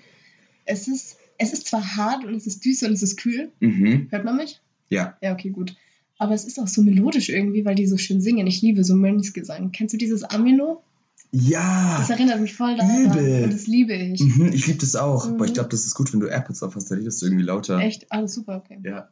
[0.64, 3.50] Es ist, es ist zwar hart und es ist düster und es ist kühl.
[3.58, 4.06] Mhm.
[4.10, 4.60] Hört man mich?
[4.88, 5.16] Ja.
[5.20, 5.74] Ja, okay, gut.
[6.18, 8.46] Aber es ist auch so melodisch irgendwie, weil die so schön singen.
[8.46, 9.72] Ich liebe so Mönchsgesang.
[9.72, 10.84] Kennst du dieses Amino?
[11.32, 11.96] Ja.
[11.98, 13.06] Das erinnert mich voll daran.
[13.06, 13.44] übel.
[13.44, 14.20] Und das liebe ich.
[14.20, 15.26] Mhm, ich liebe das auch.
[15.26, 15.34] Mhm.
[15.34, 17.44] Aber ich glaube, das ist gut, wenn du AirPods auf hast, da redest du irgendwie
[17.44, 17.78] lauter.
[17.78, 18.10] Echt?
[18.12, 18.78] Alles super, okay.
[18.84, 19.08] Ja.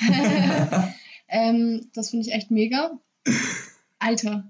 [1.28, 2.98] ähm, das finde ich echt mega.
[3.98, 4.48] Alter,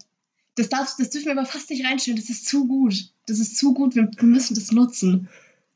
[0.54, 2.18] das, darfst, das dürfen wir aber fast nicht reinstellen.
[2.18, 3.10] Das ist zu gut.
[3.30, 3.94] Das ist zu gut.
[3.94, 5.28] Wir, wir müssen das nutzen.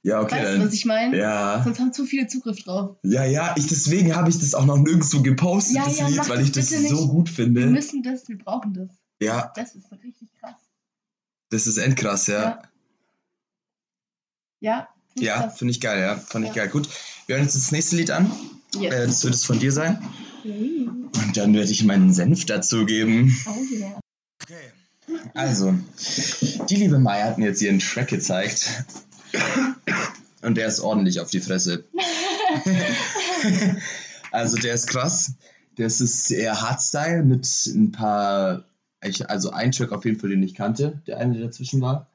[0.02, 0.34] Ja, okay.
[0.42, 1.16] weißt du, was ich meine?
[1.16, 1.62] ja.
[1.64, 2.96] Sonst haben zu viele Zugriff drauf.
[3.02, 6.28] Ja, ja, ich, deswegen habe ich das auch noch nirgendwo gepostet, Ja, das ja, Lied,
[6.28, 7.08] weil ich das so nicht.
[7.08, 7.66] gut Wir finde.
[7.68, 8.88] müssen das, wir brauchen das.
[9.20, 10.56] Ja, Das ist richtig krass.
[11.50, 12.60] das ist endkrass, ja.
[14.60, 14.88] Ja.
[15.16, 16.16] Ja, Ja, finde ich geil, ja.
[16.16, 16.68] Fand ich geil.
[16.68, 16.88] Gut,
[17.26, 18.30] wir hören uns das nächste Lied an.
[18.78, 18.92] Yes.
[18.92, 20.02] Äh, das wird es von dir sein.
[20.42, 20.86] Yay.
[20.88, 23.34] Und dann werde ich meinen Senf dazugeben.
[23.46, 24.00] Oh yeah.
[25.32, 25.74] Also,
[26.68, 28.84] die liebe Maya hat mir jetzt ihren Track gezeigt.
[30.42, 31.84] Und der ist ordentlich auf die Fresse.
[34.32, 35.32] also, der ist krass.
[35.76, 38.64] Das ist eher Hardstyle mit ein paar.
[39.00, 41.00] Also, ein Track auf jeden Fall, den ich kannte.
[41.06, 42.08] Der eine, der dazwischen war.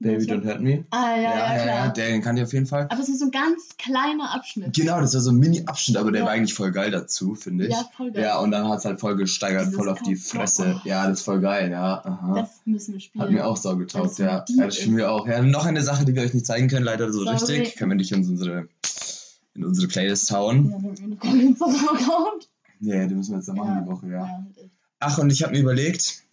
[0.00, 0.24] Baby?
[0.24, 0.84] Don't Hurt Me.
[0.90, 1.22] Ah, ja,
[1.56, 1.92] ja, klar.
[1.92, 2.86] den kannte ich auf jeden Fall.
[2.90, 4.74] Aber es ist so ein ganz kleiner Abschnitt.
[4.76, 6.26] Genau, das war so ein Mini-Abschnitt, aber der Ja.
[6.26, 7.72] war eigentlich voll geil dazu, finde ich.
[7.72, 8.22] Ja, voll geil.
[8.24, 10.74] Ja, und dann hat es halt voll gesteigert, Dieses voll auf die Fresse.
[10.84, 10.88] oh.
[10.88, 12.04] Ja, das ist voll geil, ja.
[12.04, 12.34] Aha.
[12.34, 13.22] Das müssen wir spielen.
[13.24, 14.44] Hat mir auch Weil getaugt, es so ja.
[14.48, 14.66] ja.
[14.66, 14.88] Das ist.
[14.88, 15.26] mir auch.
[15.26, 17.36] Ja, noch eine Sache, die wir euch nicht zeigen können, leider so Sorry.
[17.36, 17.76] richtig.
[17.76, 18.68] Können wir nicht in unsere,
[19.54, 20.70] in unsere Playlist hauen.
[20.70, 22.48] Ja, wir haben keinen Instagram-Account.
[22.80, 24.44] Ja, die müssen wir jetzt noch machen die Woche, ja.
[24.98, 26.23] Ach, und ich habe mir überlegt,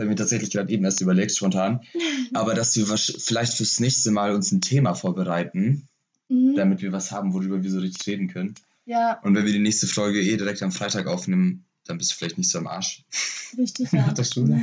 [0.00, 1.80] habe ich mir tatsächlich gerade eben erst überlegt, spontan,
[2.34, 5.86] aber dass wir vielleicht fürs nächste Mal uns ein Thema vorbereiten,
[6.32, 6.54] Mhm.
[6.54, 8.54] damit wir was haben, worüber wir so richtig reden können.
[8.86, 12.14] Ja, Und wenn wir die nächste Folge eh direkt am Freitag aufnehmen, dann bist du
[12.16, 13.04] vielleicht nicht so am Arsch.
[13.58, 14.06] richtig, ja.
[14.06, 14.60] Nach der Schule.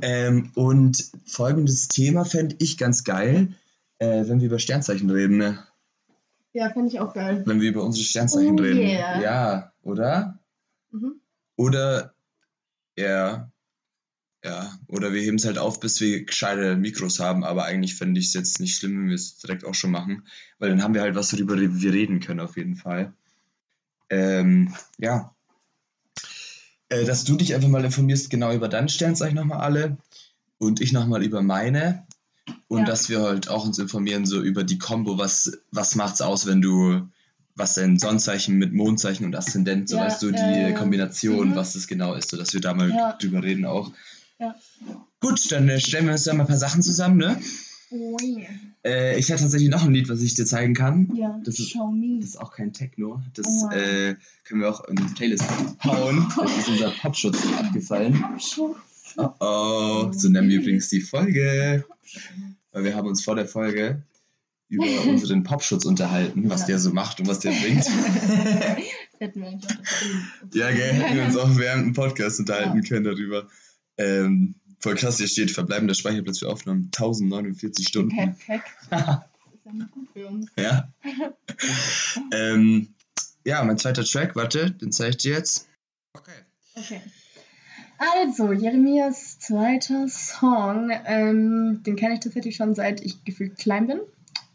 [0.00, 3.48] ähm, und folgendes Thema fände ich ganz geil,
[3.98, 5.36] äh, wenn wir über Sternzeichen reden.
[5.38, 5.58] Ne?
[6.54, 7.42] ja, fände ich auch geil.
[7.44, 8.78] Wenn wir über unsere Sternzeichen Oh reden.
[8.80, 9.20] yeah.
[9.20, 10.38] Ja, oder?
[10.90, 11.20] Mhm.
[11.56, 12.14] Oder,
[12.96, 13.50] ja,
[14.44, 18.20] ja, oder wir heben es halt auf, bis wir gescheite Mikros haben, aber eigentlich fände
[18.20, 20.26] ich es jetzt nicht schlimm, wenn wir es direkt auch schon machen,
[20.58, 23.12] weil dann haben wir halt was, worüber wir reden können, auf jeden Fall.
[24.08, 25.34] Ähm, ja.
[26.88, 29.96] Äh, dass du dich einfach mal informierst, genau über deine Sternzeichen nochmal alle
[30.58, 32.06] und ich nochmal über meine.
[32.68, 32.84] Und Ja.
[32.84, 36.62] dass wir halt auch uns informieren, so über die Kombo, was, was macht's aus, wenn
[36.62, 37.08] du,
[37.56, 40.72] was dein Sonnzeichen mit Mondzeichen und Aszendent, so Ja, weißt du, die ja.
[40.72, 41.56] Kombination, Mhm.
[41.56, 43.12] was das genau ist, so dass wir da mal Ja.
[43.20, 43.90] drüber reden auch.
[44.38, 44.54] Ja.
[45.20, 47.40] Gut, dann äh, stellen wir uns da mal ein paar Sachen zusammen, ne?
[47.90, 48.46] Oh yeah.
[48.84, 51.10] Äh, ich hätte tatsächlich noch ein Lied, was ich dir zeigen kann.
[51.16, 52.18] Ja, Das ist- show me.
[52.20, 53.22] Das ist auch kein Techno.
[53.34, 53.70] Das Oh.
[53.70, 55.44] äh, können wir auch in die Playlist
[55.84, 56.26] hauen.
[56.38, 58.22] Das ist unser Popschutz abgefallen.
[58.38, 58.76] Schutz.
[59.16, 61.84] Oh oh, so nennen wir übrigens die Folge.
[62.72, 64.02] Weil wir haben uns vor der Folge
[64.68, 66.66] über unseren Popschutz unterhalten, was Ja.
[66.68, 67.84] der so macht und was der bringt.
[67.86, 67.88] Das
[69.20, 70.32] hätten wir eigentlich auch geschrieben.
[70.54, 72.82] ja, gell, hätten wir uns auch während dem Podcast unterhalten Ja.
[72.88, 73.48] können darüber.
[73.98, 78.14] Ähm, voll krass, hier steht verbleibender Speicherplatz für Aufnahmen 1049 Stunden.
[78.14, 78.64] Perfekt.
[78.90, 79.00] Das
[79.54, 80.50] ist ja nicht gut für uns.
[80.58, 80.92] Ja.
[82.32, 82.88] ähm,
[83.44, 85.68] ja, mein zweiter Track, warte, den zeige ich dir jetzt.
[86.12, 86.32] Okay.
[86.74, 87.00] Okay.
[87.98, 94.00] Also, Jeremias zweiter Song, ähm, den kenne ich tatsächlich schon seit ich gefühlt klein bin,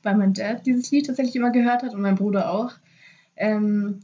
[0.04, 2.72] weil mein Dad dieses Lied tatsächlich immer gehört hat und mein Bruder auch.
[3.36, 4.00] Ähm,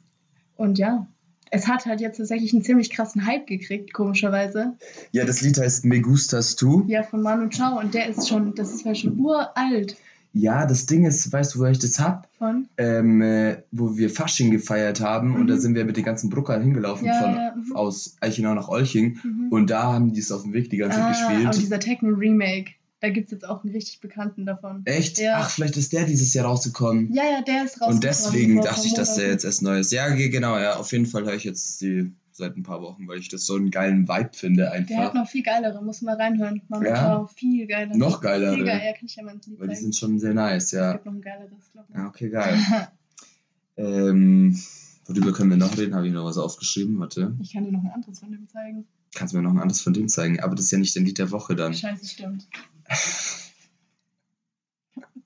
[0.55, 1.07] und ja,
[1.51, 4.73] es hat halt jetzt tatsächlich einen ziemlich krassen Hype gekriegt, komischerweise.
[5.11, 6.83] Ja, das Lied heißt Me Gustas Tu.
[6.87, 9.95] Ja, von Manu Chao und der ist schon, das ist ja schon uralt
[10.33, 12.27] Ja, das Ding ist, weißt du, wo ich das hab?
[12.37, 12.67] von.
[12.77, 15.47] Ähm, äh, wo wir Fasching gefeiert haben und Mhm.
[15.47, 17.75] da sind wir mit den ganzen Bruckern hingelaufen Ja, von, ja, mhm.
[17.75, 19.47] aus Eichenau nach Olching Mhm.
[19.49, 21.61] und da haben die es auf dem Weg die ganze Zeit Ah, aber gespielt.
[21.63, 24.81] dieser Techno-Remake, da gibt es jetzt auch einen richtig bekannten davon.
[24.85, 25.19] Echt?
[25.19, 25.37] Ja.
[25.41, 27.13] Ach, vielleicht ist der dieses Jahr rausgekommen.
[27.13, 27.93] Ja, ja, der ist raus.
[27.93, 29.91] und deswegen dachte ich, dass der jetzt erst neu ist.
[29.91, 33.07] Ja, ge- genau, ja, auf jeden Fall höre ich jetzt die seit ein paar Wochen,
[33.07, 35.13] weil ich das so einen geilen Vibe finde Der hat einfach.
[35.15, 36.61] noch viel geilere, muss man mal reinhören.
[36.69, 37.27] Mama Ja?
[37.35, 37.95] Viel geiler.
[37.97, 38.53] Noch geilere.
[38.55, 39.83] Viel geiler, ja, kann ich ja mal ins Lied Weil die zeigen.
[39.85, 40.91] sind schon sehr nice, Es ja.
[40.93, 41.95] gibt noch ein geileres, glaube ich.
[41.95, 42.55] Ja, okay, geil.
[43.77, 44.59] ähm,
[45.07, 45.95] worüber können wir noch reden?
[45.95, 46.99] Habe ich noch was aufgeschrieben?
[46.99, 47.35] Warte.
[47.41, 48.85] Ich kann dir noch ein anderes von dem zeigen.
[49.15, 50.39] Kannst du mir noch ein anderes von dem zeigen?
[50.39, 51.73] Aber das ist ja nicht ein Lied der Woche dann.
[51.73, 52.47] Scheiße, stimmt.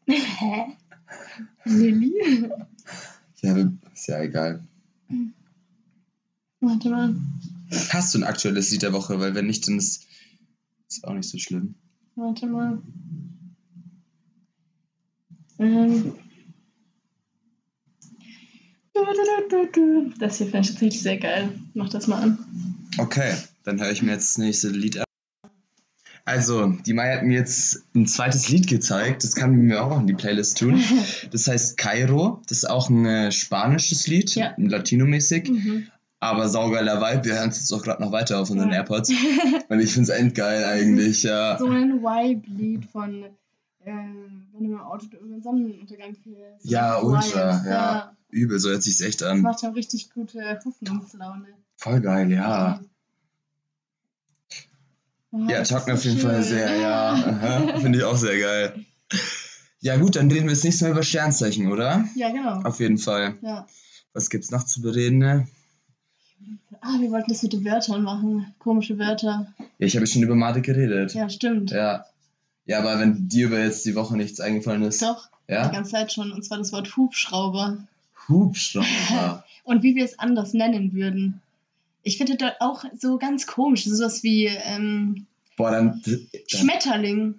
[0.07, 0.77] Hä?
[1.65, 2.13] Lilly?
[3.41, 3.55] Ja,
[3.93, 4.63] ist ja egal.
[6.59, 7.15] Warte mal.
[7.89, 9.19] Hast du ein aktuelles Lied der Woche?
[9.19, 10.07] Weil wenn nicht, dann ist
[10.91, 11.75] ist auch nicht so schlimm.
[12.15, 12.81] Warte mal.
[15.59, 16.13] Ähm.
[20.19, 21.59] Das hier finde ich tatsächlich sehr geil.
[21.73, 22.37] Mach das mal an.
[22.97, 25.05] Okay, dann höre ich mir jetzt das nächste Lied an.
[26.31, 29.23] Also, die Maya hat mir jetzt ein zweites Lied gezeigt.
[29.25, 30.81] Das kann mir auch in die Playlist tun.
[31.31, 32.41] Das heißt Cairo.
[32.47, 34.53] Das ist auch ein äh, spanisches Lied, Ja.
[34.57, 35.49] latinomäßig.
[35.49, 35.87] Mhm.
[36.19, 37.25] Aber saugeiler Vibe.
[37.25, 38.77] Wir hören es jetzt auch gerade noch weiter auf unseren Ja.
[38.77, 39.09] AirPods.
[39.69, 41.57] Und ich finde es endgeil eigentlich, ja.
[41.57, 43.25] So ein Vibe-Lied von,
[43.85, 46.63] ähm, wenn du im Auto über Sonnenuntergang fährst.
[46.63, 48.15] Ja, ultra, ja.
[48.29, 49.41] Übel, so hört sich's echt Das an.
[49.41, 51.47] macht auch richtig gute Hoffnungslaune.
[51.75, 52.79] Voll geil, ja.
[55.31, 56.43] Oh, Ja, taugt mir auf jeden Fall schön.
[56.43, 57.15] sehr, ja.
[57.81, 58.85] Finde ich auch sehr geil.
[59.79, 62.05] Ja, gut, dann reden wir das nächste Mal über Sternzeichen, oder?
[62.15, 62.61] Ja, genau.
[62.67, 63.35] Auf jeden Fall.
[63.41, 63.65] Ja.
[64.13, 65.47] Was gibt's noch zu bereden, ne?
[66.81, 68.53] Ah, wir wollten das mit den Wörtern machen.
[68.59, 69.53] Komische Wörter.
[69.59, 71.13] Ja, ich habe schon über Mate geredet.
[71.13, 71.71] Ja, stimmt.
[71.71, 72.05] Ja.
[72.65, 75.01] Ja, aber wenn dir über jetzt die Woche nichts eingefallen ist.
[75.01, 75.67] Doch, die Ja?
[75.69, 76.31] ganze Zeit schon.
[76.31, 77.77] Und zwar das Wort Hubschrauber.
[78.27, 79.43] Hubschrauber.
[79.63, 81.41] Und wie wir es anders nennen würden.
[82.03, 83.83] Ich finde das auch so ganz komisch.
[83.85, 86.01] Sowas wie ähm, Boah, dann.
[86.05, 87.35] dann Schmetterling.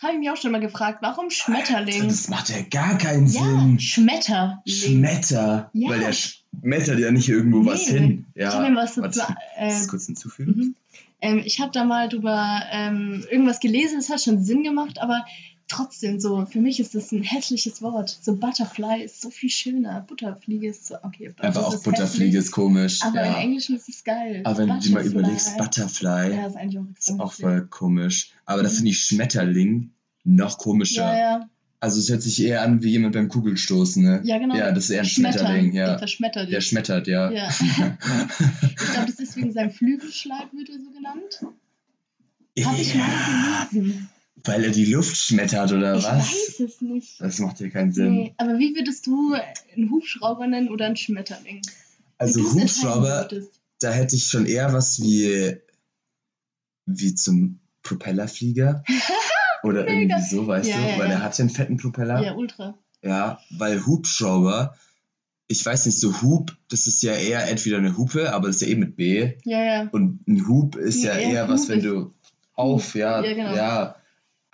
[0.00, 2.08] Habe ich mich auch schon mal gefragt, warum Schmetterling?
[2.08, 3.78] das macht ja gar keinen ja, Sinn.
[3.78, 4.58] Schmetterling.
[4.66, 5.70] Schmetter.
[5.72, 5.90] Ja.
[5.90, 7.98] Weil der schmettert ja nicht irgendwo was Nee.
[7.98, 8.26] hin.
[8.34, 8.70] Ich habe Ja.
[8.70, 9.20] mir was dazu.
[9.56, 10.52] Äh, kurz hinzufügen.
[10.56, 10.74] mhm.
[11.20, 15.24] ähm, ich habe da mal drüber ähm, irgendwas gelesen, es hat schon Sinn gemacht, aber
[15.72, 18.18] trotzdem so, für mich ist das ein hässliches Wort.
[18.22, 20.04] So Butterfly ist so viel schöner.
[20.06, 21.32] Butterfliege ist so, okay.
[21.38, 23.00] Aber ist auch es Butterfliege hässlich, ist komisch.
[23.02, 23.34] Aber ja.
[23.34, 24.42] im Englischen ist es geil.
[24.44, 28.32] Aber wenn du dir mal überlegst, Butterfly Ja, ist eigentlich auch ist auch voll komisch.
[28.44, 28.68] Aber Mhm.
[28.68, 29.90] finde ich Schmetterling
[30.24, 31.06] noch komischer.
[31.06, 31.48] Ja, ja.
[31.80, 34.20] Also es hört sich eher an wie jemand beim Kugelstoßen, ne?
[34.24, 34.54] Ja, genau.
[34.54, 35.46] Ja, das ist eher ein Schmettern.
[35.46, 35.98] Schmetterling, Der ja.
[35.98, 37.30] verschmettert Der schmettert, ja.
[37.32, 37.48] Ja.
[38.62, 41.40] Ich glaube, das ist wegen seinem Flügelschlag, wird er so genannt.
[42.64, 44.08] Habe ich mal gelesen.
[44.44, 46.18] Weil er die Luft schmettert, oder Ich was?
[46.32, 47.20] weiß es nicht.
[47.20, 48.14] Das macht ja keinen Sinn.
[48.14, 49.34] Nee, aber wie würdest du
[49.76, 51.62] einen Hubschrauber nennen oder einen Schmetterling?
[52.18, 53.28] Also Hubschrauber,
[53.80, 55.56] da hätte ich schon eher was wie,
[56.86, 58.84] wie zum Propellerflieger.
[59.64, 60.82] Oder irgendwie so, weißt Ja, du?
[60.88, 61.12] ja, weil ja.
[61.14, 62.20] er hat ja einen fetten Propeller.
[62.20, 62.76] Ja, ultra.
[63.00, 64.76] Ja, weil Hubschrauber,
[65.46, 68.62] ich weiß nicht, so Hub, das ist ja eher entweder eine Hupe, aber das ist
[68.62, 69.34] ja eh mit B.
[69.44, 69.88] Ja, ja.
[69.92, 72.12] Und ein Hub ist ja, eher Hub was, wenn du
[72.54, 73.54] auf, ja, Ja, genau.
[73.54, 73.96] ja.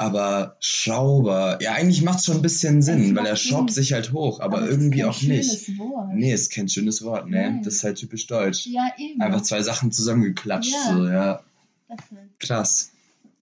[0.00, 4.12] Aber Schrauber, ja, eigentlich macht es schon ein bisschen Sinn, weil er schraubt sich halt
[4.12, 5.50] hoch, aber, ist irgendwie kein auch nicht.
[5.64, 6.14] schönes Wort.
[6.14, 7.50] Nee, ist kein schönes Wort, ne?
[7.50, 7.62] Nein.
[7.64, 8.66] Das ist halt typisch deutsch.
[8.66, 9.20] Ja, eben.
[9.20, 10.92] Einfach zwei Sachen zusammengeklatscht, Ja.
[10.94, 11.42] so, ja.
[11.88, 12.38] Das halt.
[12.38, 12.92] Krass.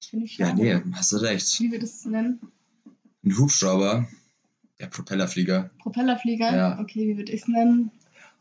[0.09, 0.63] finde ich Ja, schade.
[0.63, 1.61] nee, hast du recht.
[1.61, 2.41] Wie wir das nennen?
[3.23, 4.09] Ein Hubschrauber,
[4.81, 6.57] der Propellerflieger Propellerflieger?
[6.57, 6.79] Ja.
[6.81, 7.91] Okay, wie würde ich es nennen?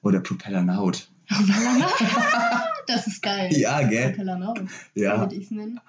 [0.04, 1.10] oder Propellernaut.
[1.28, 1.92] Propellernaut?
[2.88, 3.50] das ist geil.
[3.58, 4.10] Ja, gell?
[4.12, 4.62] Propellernaut.
[4.94, 5.20] Wie Ja.
[5.20, 5.82] würde ich es nennen?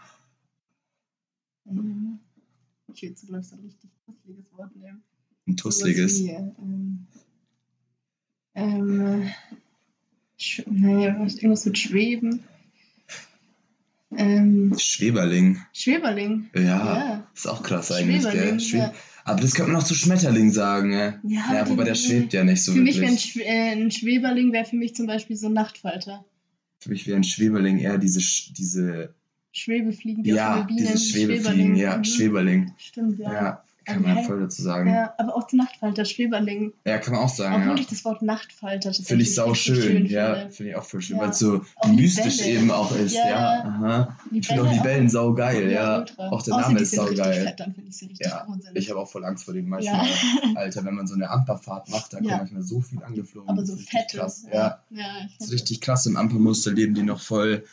[1.68, 2.18] Ähm,
[2.92, 5.02] Ich würde so, glaube ich, so ein richtig tussliges Wort nehmen.
[5.48, 6.20] Ein tussliges.
[6.20, 7.06] Wie, ähm,
[8.54, 9.30] ähm,
[10.66, 12.40] naja, was- irgendwas mit Schweben.
[14.16, 15.58] Ähm, Schweberling.
[15.72, 16.48] Schweberling.
[16.54, 17.26] Ja, Ja.
[17.34, 18.58] ist auch krass eigentlich, gell?
[18.60, 18.94] Schwe Ja.
[19.24, 21.20] Aber das könnte man auch zu Schmetterling sagen, ne?
[21.24, 23.44] Ja, Ja, wobei der schwebt ja nicht so Für mich wäre ein, wirklich.
[23.44, 26.24] Äh, ein Schweberling wäre für mich zum Beispiel so ein Nachtfalter.
[26.78, 28.20] Für mich wäre ein Schweberling eher diese,
[28.52, 29.12] diese
[29.56, 30.78] Schwebefliegen, die ja, auf Bienen.
[30.78, 32.04] dieses Schwebefliegen, ja, mhm.
[32.04, 32.72] Schweberling.
[32.78, 33.32] Stimmt, ja.
[33.32, 34.14] Ja, kann Okay.
[34.14, 34.88] man voll dazu sagen.
[34.90, 36.72] Ja, Ja, aber auch der Nachtfalter, Schweberling.
[36.84, 37.80] kann man auch sagen, Obwohl ja.
[37.82, 40.70] ich das Wort Nachtfalter Finde ich sau richtig schön, ja, finde.
[40.70, 41.22] ich auch voll schön, Ja.
[41.22, 42.50] weil es so Auch mystisch Bälle.
[42.50, 43.30] eben auch ist, Ja, ja.
[43.30, 43.64] ja.
[43.64, 44.18] Aha.
[44.32, 45.98] Ich finde auch die Bälle Bällen sau geil, ja.
[46.00, 46.28] ultra.
[46.30, 47.44] Auch der Name ist sau geil.
[47.46, 48.72] Fett, dann finde ich sie Ja, gruselig.
[48.74, 49.62] Ich habe auch voll Angst vor Ja.
[49.62, 50.06] manchmal.
[50.56, 52.22] Alter, wenn man so eine Amperfahrt macht, da Ja.
[52.38, 53.48] kommt manchmal so viel angeflogen.
[53.48, 54.18] aber so ist richtig fette.
[54.18, 54.44] Krass.
[54.52, 55.04] Ja, ja
[55.38, 56.04] das ist richtig krass.
[56.06, 57.64] Im Ampermuster leben die noch voll,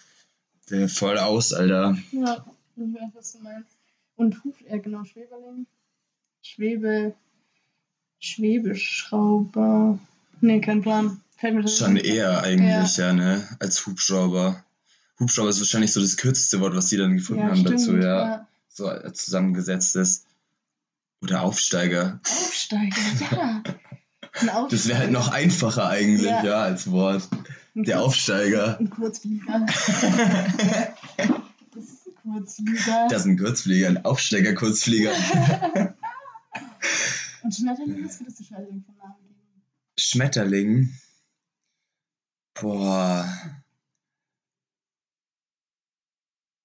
[0.72, 1.98] äh, voll aus, Alter.
[2.12, 2.46] Ja,
[2.76, 3.70] ich weiß, was du meinst.
[4.16, 5.66] Und Huf, äh, genau, Schweberling.
[6.42, 7.14] Schwebe.
[8.20, 10.00] Schwebeschrauber.
[10.42, 11.22] Nee, kein Plan.
[11.38, 13.48] Fällt mir das Schon eher eigentlich, ja, ne?
[13.60, 14.64] Als Hubschrauber.
[15.20, 17.96] Hubschrauber ist wahrscheinlich so das kürzeste Wort, was die dann gefunden Ja, haben stimmt, dazu,
[17.98, 18.26] ja.
[18.26, 18.48] ja.
[18.70, 20.26] So als zusammengesetztes.
[21.22, 22.20] Oder Aufsteiger.
[22.24, 22.96] Aufsteiger,
[23.32, 23.64] ja.
[24.34, 24.68] Ein Aufsteiger.
[24.70, 26.44] Das wäre halt noch einfacher eigentlich, Ja.
[26.44, 27.28] ja, als Wort.
[27.86, 28.78] Der Aufsteiger.
[28.80, 29.66] Ein Kurzflieger.
[31.76, 33.08] Das ist ein Kurzflieger.
[33.10, 35.12] Das ist ein Kurzflieger, ein Aufsteiger-Kurzflieger.
[37.44, 39.64] Und Schmetterling, was würdest du Schmetterling vom Namen geben?
[39.98, 40.94] Schmetterling.
[42.54, 43.28] Boah.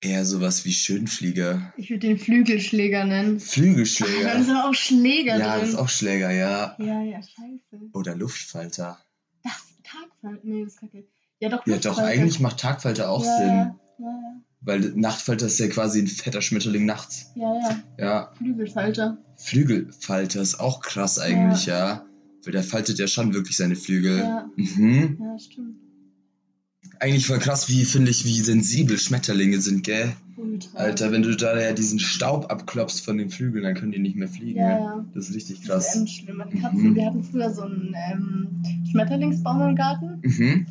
[0.00, 1.72] Eher sowas wie Schönflieger.
[1.76, 3.38] Ich würde den Flügelschläger nennen.
[3.38, 4.44] Da Flügelschläger.
[4.44, 5.60] sind auch Schläger Ja, drin.
[5.62, 6.76] das ist auch Schläger, ja.
[6.78, 7.90] ja, ja, scheiße.
[7.94, 9.02] Oder Luftfalter.
[10.22, 10.40] Das Tagfalter.
[10.42, 11.04] Nee, das ist kacke.
[11.40, 13.48] Ja, doch, Ja, doch, eigentlich macht Tagfalter auch ja, Sinn.
[13.48, 17.32] Ja, ja, Weil Nachtfalter ist ja quasi ein fetter Schmetterling nachts.
[17.36, 17.82] ja, ja.
[17.98, 18.32] Ja.
[18.36, 19.18] Flügelfalter.
[19.36, 22.04] Flügelfalter ist auch krass eigentlich, ja.
[22.44, 24.18] Weil der faltet ja schon wirklich seine Flügel.
[24.18, 24.50] Ja.
[24.56, 25.18] Mhm.
[25.20, 25.76] Ja, stimmt.
[27.00, 30.12] Eigentlich voll krass, wie finde ich, wie sensibel Schmetterlinge sind, gell?
[30.36, 30.78] Ultra.
[30.78, 34.16] Alter, wenn du da ja diesen Staub abklopfst von den Flügeln, dann können die nicht
[34.16, 34.58] mehr fliegen.
[34.58, 34.80] Ja, ne?
[34.80, 35.04] ja.
[35.14, 36.02] Das ist richtig Das ist krass.
[36.02, 36.36] echt schlimm.
[36.38, 36.94] Meine Katzen, Mhm.
[36.94, 40.66] wir hatten früher so einen ähm, Schmetterlingsbaum im Garten Mhm.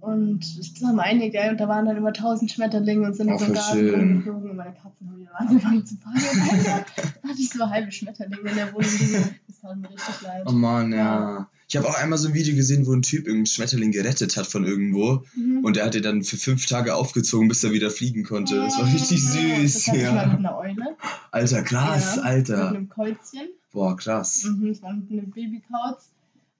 [0.00, 3.52] und das haben einige und da waren dann über 1000 Schmetterlinge und sind in so
[3.52, 5.94] Garten rumgeflogen und meine Katzen haben wieder angefangen zu.
[6.04, 6.86] Alter,
[7.22, 9.34] da hatte ich so halbe Schmetterlinge in der Wohnung.
[9.46, 10.42] Das tat mir richtig leid.
[10.46, 11.48] Oh Mann, ja.
[11.68, 11.80] Ja.
[11.80, 14.46] Ich habe auch einmal so ein Video gesehen, wo ein Typ irgendeinen Schmetterling gerettet hat
[14.46, 15.24] von irgendwo.
[15.34, 15.64] Mhm.
[15.64, 18.56] Und der hat den dann für fünf Tage aufgezogen, bis er wieder fliegen konnte.
[18.56, 19.88] Das war richtig Das süß.
[19.88, 20.38] hatte ich mal mit Ja.
[20.38, 20.96] einer Eule.
[21.32, 22.68] Alter, krass, Ja, Mit Alter.
[22.68, 23.48] einem Käuzchen.
[23.72, 24.44] Boah, krass.
[24.44, 26.10] Mhm, das war mit einem Babykauz.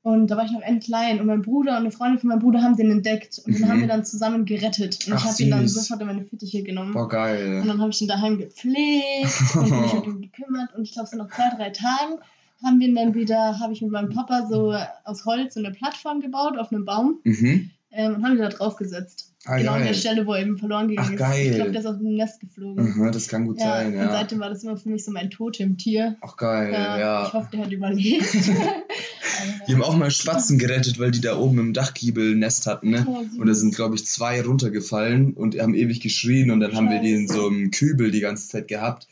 [0.02, 1.18] Und da war ich noch endklein.
[1.20, 3.40] Und mein Bruder und eine Freundin von meinem Bruder haben den entdeckt.
[3.44, 3.68] Und den Mhm.
[3.68, 5.06] haben wir dann zusammen gerettet.
[5.06, 6.92] Und Ach, ich habe ihn dann sofort in meine Fittiche genommen.
[6.92, 7.62] Boah, Und geil.
[7.66, 10.74] dann habe ich ihn daheim gepflegt und mich um ihn gekümmert.
[10.76, 12.18] Und ich glaube, so nach zwei, drei Tagen
[12.64, 16.20] haben wir dann wieder, habe ich mit meinem Papa so aus Holz so eine Plattform
[16.20, 17.70] gebaut auf einem Baum Mhm.
[17.92, 19.32] ähm, und haben ihn da drauf gesetzt.
[19.48, 19.94] Ah, genau an der geil.
[19.94, 21.18] Stelle, wo er eben verloren gegangen Ach, ist.
[21.20, 21.46] geil.
[21.50, 22.94] Ich glaube, der ist aus dem Nest geflogen.
[22.96, 24.10] Mhm, das kann gut Ja, sein, und ja.
[24.10, 26.16] seitdem war das immer für mich so mein Totemtier.
[26.20, 27.26] Auch geil, Ja, ja.
[27.28, 28.24] Ich hoffe, der hat überlebt.
[29.68, 32.90] Die haben auch mal Spatzen gerettet, weil die da oben im Dachgiebel ein Nest hatten,
[32.90, 33.06] ne?
[33.08, 33.38] Oh, süß.
[33.38, 37.00] Und da sind, glaube ich, zwei runtergefallen und haben ewig geschrien und dann haben wir
[37.00, 37.40] die in Scheiße.
[37.40, 39.06] so einem Kübel die ganze Zeit gehabt.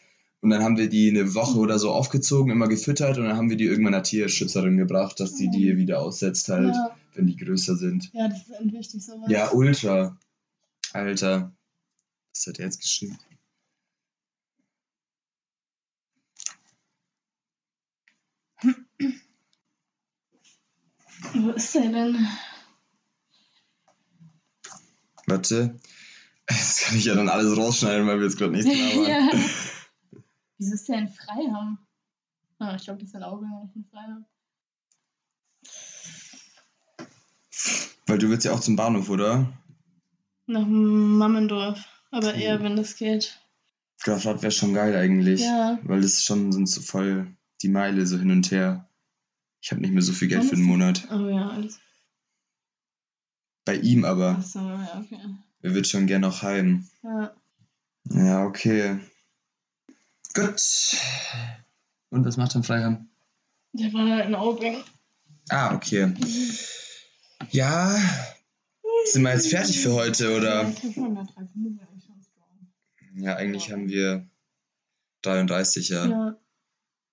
[0.45, 3.49] Und dann haben wir die eine Woche oder so aufgezogen, immer gefüttert und dann haben
[3.49, 7.37] wir die irgendwann einer Tierschützerin gebracht, dass die die wieder aussetzt halt, Ja, wenn die
[7.37, 8.11] größer sind.
[8.13, 9.31] ja, das ist echt wichtig, sowas.
[9.31, 10.19] Ja, ultra.
[10.93, 11.51] Alter.
[12.35, 13.19] Was hat er jetzt geschrieben?
[21.33, 22.29] Wo ist er denn?
[25.27, 25.79] Warte.
[26.47, 29.09] Das kann ich ja dann alles rausschneiden, weil wir jetzt gerade nichts labern.
[29.09, 29.31] ja.
[30.59, 31.79] Wieso ist der in Freiham?
[32.59, 34.25] Ah, ich glaube, das ist erlaubt, wenn ich in Freiham.
[38.07, 39.53] Weil du willst ja auch zum Bahnhof, oder?
[40.47, 41.85] Nach Mammendorf.
[42.11, 43.41] Aber eher, wenn das geht.
[44.03, 45.41] Grafrath wäre schon geil eigentlich.
[45.41, 45.79] Ja.
[45.83, 48.89] Weil das schon sind so voll die Meile so hin und her.
[49.61, 50.65] Ich habe nicht mehr so viel Geld für den?
[50.65, 51.09] Monat.
[51.11, 51.81] Oh ja, alles.
[53.65, 54.37] Bei ihm aber.
[54.37, 55.21] Achso, ja, okay.
[55.63, 56.87] Er wird schon gern noch heim.
[57.03, 57.35] Ja.
[58.11, 59.01] Ja, okay.
[60.35, 60.61] Gut.
[62.11, 63.09] Und was macht dann Freiham?
[63.73, 64.83] Der war in Aubing.
[65.49, 66.13] Ah, okay.
[67.51, 67.97] Ja.
[69.07, 70.69] Sind wir jetzt fertig für heute, oder?
[70.69, 72.73] ich hab schon nach 30 Minuten eigentlich schon strong.
[73.17, 74.27] Ja, eigentlich haben wir
[75.23, 76.07] 33, ja.
[76.07, 76.37] Ja.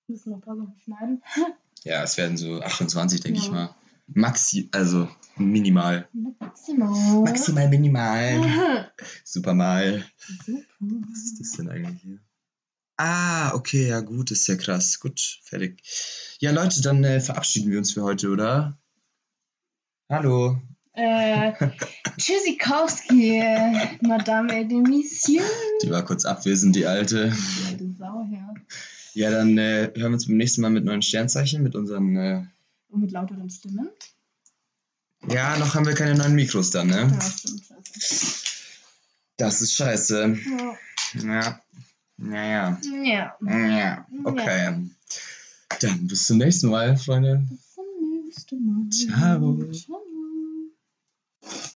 [0.08, 1.24] Müssen noch ein paar Sachen schneiden.
[1.84, 3.44] Ja, es werden so 28, denke Ja.
[3.46, 3.76] ich mal.
[4.06, 6.08] Maxi, also minimal.
[6.14, 7.22] Maximal.
[7.24, 8.38] Maximal minimal.
[8.38, 8.92] Aha.
[9.24, 10.06] Super mal.
[10.46, 10.60] Super.
[10.80, 12.20] Was ist das denn eigentlich hier?
[13.04, 15.00] Ah, okay, ja gut, ist ja krass.
[15.00, 15.82] Gut, fertig.
[16.38, 18.78] Ja, Leute, dann äh, verabschieden wir uns für heute, oder?
[20.08, 20.62] Hallo.
[20.94, 21.54] Äh,
[22.20, 23.42] Tschüssikowski,
[24.02, 25.42] Madame et Monsieur.
[25.82, 27.32] Die war kurz abwesend, die alte.
[27.32, 28.54] Die alte Sau her.
[29.16, 32.16] Ja, dann äh, hören wir uns beim nächsten Mal mit neuen Sternzeichen, mit unseren.
[32.16, 32.44] Äh,
[32.90, 33.90] Und mit lauteren Stimmen.
[35.28, 37.10] ja, noch haben wir keine neuen Mikros dann, ne?
[37.12, 38.36] Ja, stimmt, scheiße.
[39.38, 40.38] Das ist scheiße.
[41.16, 41.24] Ja.
[41.24, 41.62] Ja.
[42.22, 42.78] Naja.
[43.04, 43.36] Ja.
[43.42, 44.06] Ja.
[44.24, 44.90] Okay.
[45.80, 47.44] Dann bis zum nächsten Mal, Freunde.
[47.50, 47.86] Bis zum
[48.26, 48.90] nächsten Mal.
[48.92, 49.72] Ciao.
[49.72, 50.02] Ciao.